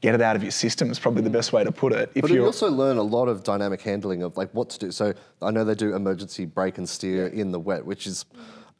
[0.00, 2.10] get it out of your system is probably the best way to put it.
[2.14, 4.92] If But you also learn a lot of dynamic handling of like what to do.
[4.92, 8.24] So I know they do emergency brake and steer in the wet, which is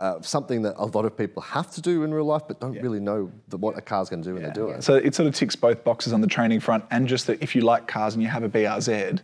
[0.01, 2.81] uh, something that a lot of people have to do in real life, but don't
[2.81, 4.85] really know the, what a car's going to do when they do it.
[4.85, 7.57] So it sort of ticks both boxes on the training front, and just that if
[7.57, 9.21] you like cars and you have a BRZ,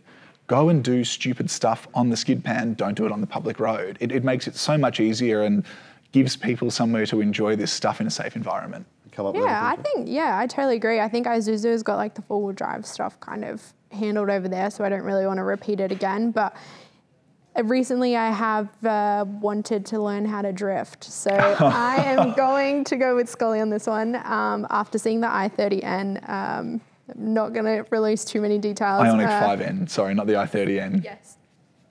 [0.47, 2.73] go and do stupid stuff on the skid pan.
[2.73, 3.97] Don't do it on the public road.
[4.01, 5.65] It, it makes it so much easier and
[6.11, 8.85] gives people somewhere to enjoy this stuff in a safe environment.
[9.15, 10.99] Come up Yeah, I think, yeah, I totally agree.
[10.99, 14.69] I think Isuzu's got like the four wheel drive stuff kind of handled over there,
[14.69, 16.31] so I don't really want to repeat it again.
[16.31, 16.55] But
[17.57, 21.05] uh, recently I have uh, wanted to learn how to drift.
[21.05, 25.27] So I am going to go with Scully on this one um, after seeing the
[25.27, 26.29] i30N.
[26.29, 29.03] Um, I'm not going to release too many details.
[29.03, 31.03] Ioniq Uh, 5N, sorry, not the i30N.
[31.03, 31.37] Yes.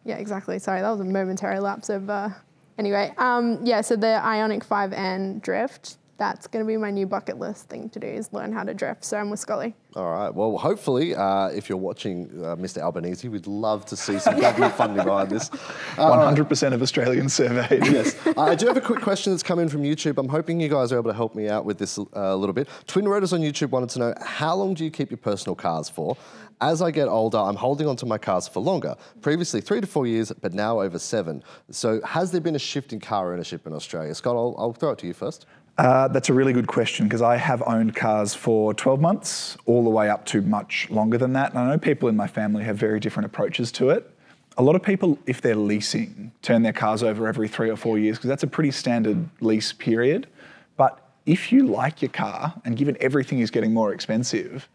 [0.04, 0.58] Yeah, exactly.
[0.58, 2.29] Sorry, that was a momentary lapse of uh,
[2.77, 7.38] Anyway, um, yeah, so the Ioniq 5N drift, that's going to be my new bucket
[7.38, 9.04] list thing to do is learn how to drift.
[9.04, 9.75] So I'm with Scully.
[9.96, 10.33] All right.
[10.33, 12.79] Well, hopefully, uh, if you're watching uh, Mr.
[12.79, 15.50] Albanese, we'd love to see some government funding behind this.
[15.96, 17.87] Uh, 100% of Australians surveyed.
[17.87, 18.17] yes.
[18.27, 20.19] Uh, I do have a quick question that's come in from YouTube.
[20.19, 22.52] I'm hoping you guys are able to help me out with this uh, a little
[22.52, 22.69] bit.
[22.87, 25.88] Twin Rotors on YouTube wanted to know how long do you keep your personal cars
[25.88, 26.17] for?
[26.60, 28.94] As I get older, I'm holding onto my cars for longer.
[29.21, 31.42] Previously three to four years, but now over seven.
[31.71, 34.15] So has there been a shift in car ownership in Australia?
[34.15, 35.46] Scott, I'll, I'll throw it to you first.
[35.77, 39.83] Uh, that's a really good question because I have owned cars for 12 months, all
[39.83, 41.50] the way up to much longer than that.
[41.50, 44.08] And I know people in my family have very different approaches to it.
[44.56, 47.98] A lot of people, if they're leasing, turn their cars over every three or four
[47.98, 50.29] years because that's a pretty standard lease period.
[50.77, 54.68] But if you like your car and given everything is getting more expensive,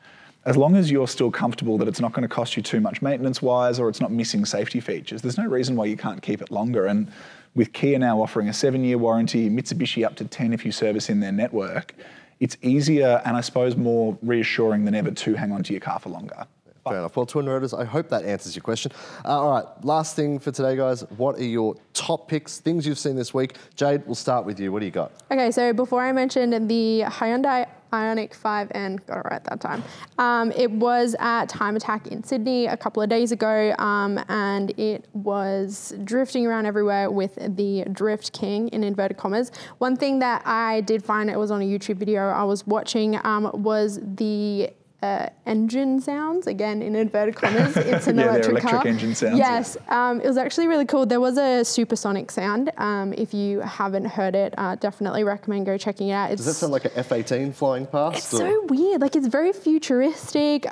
[0.43, 3.01] as long as you're still comfortable that it's not going to cost you too much
[3.01, 6.41] maintenance wise or it's not missing safety features, there's no reason why you can't keep
[6.41, 6.87] it longer.
[6.87, 7.09] And
[7.55, 11.09] with Kia now offering a seven year warranty, Mitsubishi up to 10 if you service
[11.09, 11.95] in their network,
[12.39, 15.99] it's easier and I suppose more reassuring than ever to hang on to your car
[15.99, 16.45] for longer.
[16.87, 17.15] Fair enough.
[17.15, 18.91] Well, Twin Rotors, I hope that answers your question.
[19.25, 21.01] Uh, all right, last thing for today, guys.
[21.17, 23.57] What are your top picks, things you've seen this week?
[23.75, 24.71] Jade, we'll start with you.
[24.71, 25.11] What do you got?
[25.29, 29.83] Okay, so before I mentioned the Hyundai Ioniq 5N, got it right that time.
[30.17, 34.71] Um, it was at Time Attack in Sydney a couple of days ago, um, and
[34.79, 39.51] it was drifting around everywhere with the Drift King in inverted commas.
[39.79, 43.19] One thing that I did find, it was on a YouTube video I was watching,
[43.25, 44.71] um, was the
[45.01, 47.75] uh, engine sounds again in inverted commas.
[47.77, 48.87] It's an Yeah, they're electric, electric car.
[48.87, 51.05] engine sounds, Yes, um, it was actually really cool.
[51.05, 52.71] There was a supersonic sound.
[52.77, 56.31] Um, if you haven't heard it, uh, definitely recommend go checking it out.
[56.31, 58.17] It's Does that sound like an F-18 flying past?
[58.17, 59.01] it's or- so weird.
[59.01, 60.65] Like it's very futuristic.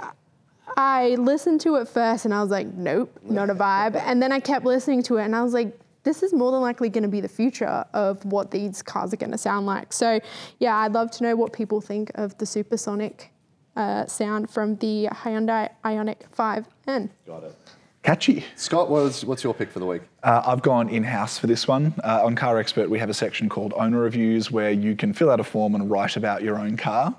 [0.75, 3.95] I listened to it first and I was like, nope, not a vibe.
[3.95, 6.61] And then I kept listening to it and I was like, this is more than
[6.61, 9.91] likely going to be the future of what these cars are going to sound like.
[9.91, 10.19] So,
[10.59, 13.31] yeah, I'd love to know what people think of the supersonic
[13.77, 17.09] uh, sound from the Hyundai Ioniq 5N.
[17.25, 17.55] Got it.
[18.03, 18.43] Catchy.
[18.55, 20.01] Scott, what is, what's your pick for the week?
[20.23, 21.93] Uh, I've gone in house for this one.
[22.03, 25.39] Uh, on CarExpert, we have a section called Owner Reviews where you can fill out
[25.39, 27.15] a form and write about your own car.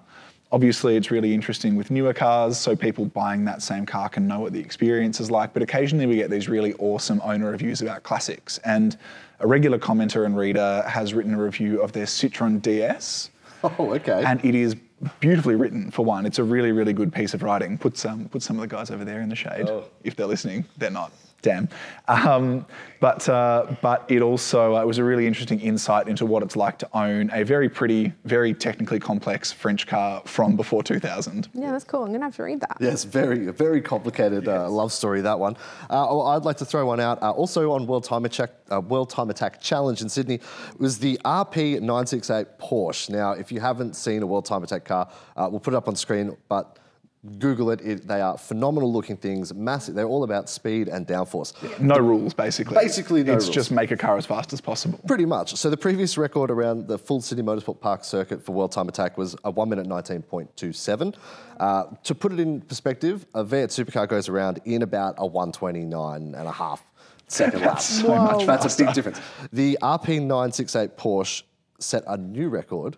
[0.51, 4.41] Obviously, it's really interesting with newer cars, so people buying that same car can know
[4.41, 5.53] what the experience is like.
[5.53, 8.57] But occasionally, we get these really awesome owner reviews about classics.
[8.65, 8.97] And
[9.41, 13.31] a regular commenter and reader has written a review of their Citroen DS.
[13.65, 14.23] Oh, okay.
[14.25, 14.77] And it is
[15.21, 16.27] beautifully written for one.
[16.27, 17.79] It's a really, really good piece of writing.
[17.79, 19.69] Put some, put some of the guys over there in the shade.
[19.69, 19.85] Oh.
[20.05, 21.13] If they're listening, they're not.
[21.41, 21.69] Damn.
[22.09, 22.67] Um,
[23.01, 26.79] but uh, but it also uh, was a really interesting insight into what it's like
[26.79, 31.49] to own a very pretty, very technically complex French car from before 2000.
[31.55, 32.03] Yeah, that's cool.
[32.03, 32.79] I'm going to have to read that.
[32.81, 35.57] Yes, very, very complicated uh, love story that one.
[35.89, 37.23] Uh, I'd like to throw one out.
[37.23, 40.41] Uh, also on World Time Attack, uh, World Time Attack Challenge in Sydney
[40.79, 43.11] was the RP968 Porsche.
[43.11, 45.87] Now, if you haven't seen a World Time Attack car, uh, we'll put it up
[45.87, 46.79] on screen, but.
[47.39, 47.81] Google it.
[47.81, 48.07] it.
[48.07, 49.95] They are phenomenal looking things, massive.
[49.97, 51.53] They're all about speed and downforce.
[51.81, 52.75] No rules, basically.
[52.77, 53.55] Basically no It's rules.
[53.55, 55.01] just make a car as fast as possible.
[55.07, 55.57] Pretty much.
[55.57, 59.19] So the previous record around the full Sydney Motorsport Park circuit for World Time Attack
[59.19, 61.17] was a 1 minute 19.27.
[61.59, 66.23] Uh, to put it in perspective, a V8 supercar goes around in about a 129
[66.23, 66.85] and a half
[67.27, 67.71] second lap.
[67.75, 68.25] That's so Whoa.
[68.25, 69.21] much That's a big difference.
[69.53, 71.43] The RP968 Porsche
[71.81, 72.97] set a new record.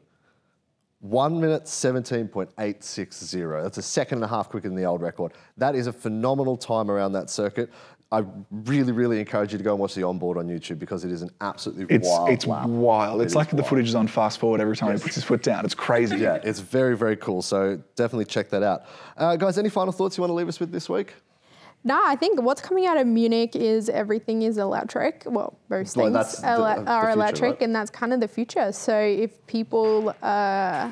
[1.01, 3.63] One minute 17.860.
[3.63, 5.33] That's a second and a half quicker than the old record.
[5.57, 7.71] That is a phenomenal time around that circuit.
[8.13, 11.13] I really, really encourage you to go and watch the onboard on YouTube because it
[11.13, 12.69] is an absolutely It's wild it's lap.
[12.69, 13.21] wild.
[13.21, 13.69] It It's like the wild.
[13.69, 15.65] footage is on fast forward every time he puts his foot down.
[15.65, 16.17] It's crazy.
[16.19, 17.41] Yeah, it's very, very cool.
[17.41, 18.83] So definitely check that out.
[19.17, 21.15] Uh, guys, any final thoughts you want to leave us with this week?
[21.83, 25.23] No, I think what's coming out of Munich is everything is electric.
[25.25, 27.63] Well, most Well, things the- ele- the are future, electric, right?
[27.63, 28.71] and that's kind of the future.
[28.73, 30.91] So if people uh,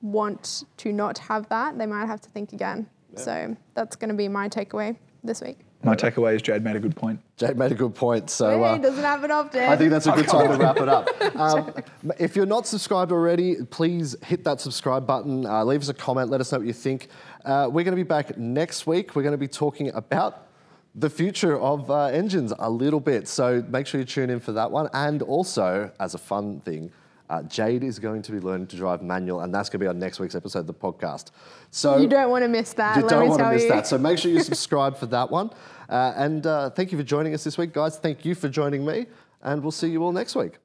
[0.00, 2.88] want to not have that, they might have to think again.
[3.14, 5.65] So that's going to be my takeaway this week.
[5.86, 7.20] My takeaway is Jade made a good point.
[7.36, 8.28] Jade made a good point.
[8.28, 9.62] So hey, uh, doesn't happen often.
[9.62, 11.08] I think that's a good time to wrap it up.
[11.36, 11.72] Um,
[12.18, 15.44] if you're not subscribed already, please hit that subscribe button.
[15.44, 16.30] Uh, leave us a comment.
[16.30, 17.08] Let us know what you think.
[17.44, 19.14] Uh, we're going to be back next week.
[19.14, 20.48] We're going to be talking about
[20.94, 23.28] the future of uh, engines a little bit.
[23.28, 24.88] So make sure you tune in for that one.
[24.94, 26.90] And also, as a fun thing,
[27.28, 29.88] uh, Jade is going to be learning to drive manual, and that's going to be
[29.88, 31.30] on next week's episode of the podcast.
[31.70, 32.96] So you don't want to miss that.
[32.96, 33.68] you let don't me want to miss you.
[33.70, 33.86] that.
[33.86, 35.50] So make sure you subscribe for that one.
[35.88, 37.98] Uh, and uh, thank you for joining us this week, guys.
[37.98, 39.06] Thank you for joining me,
[39.42, 40.52] and we'll see you all next week.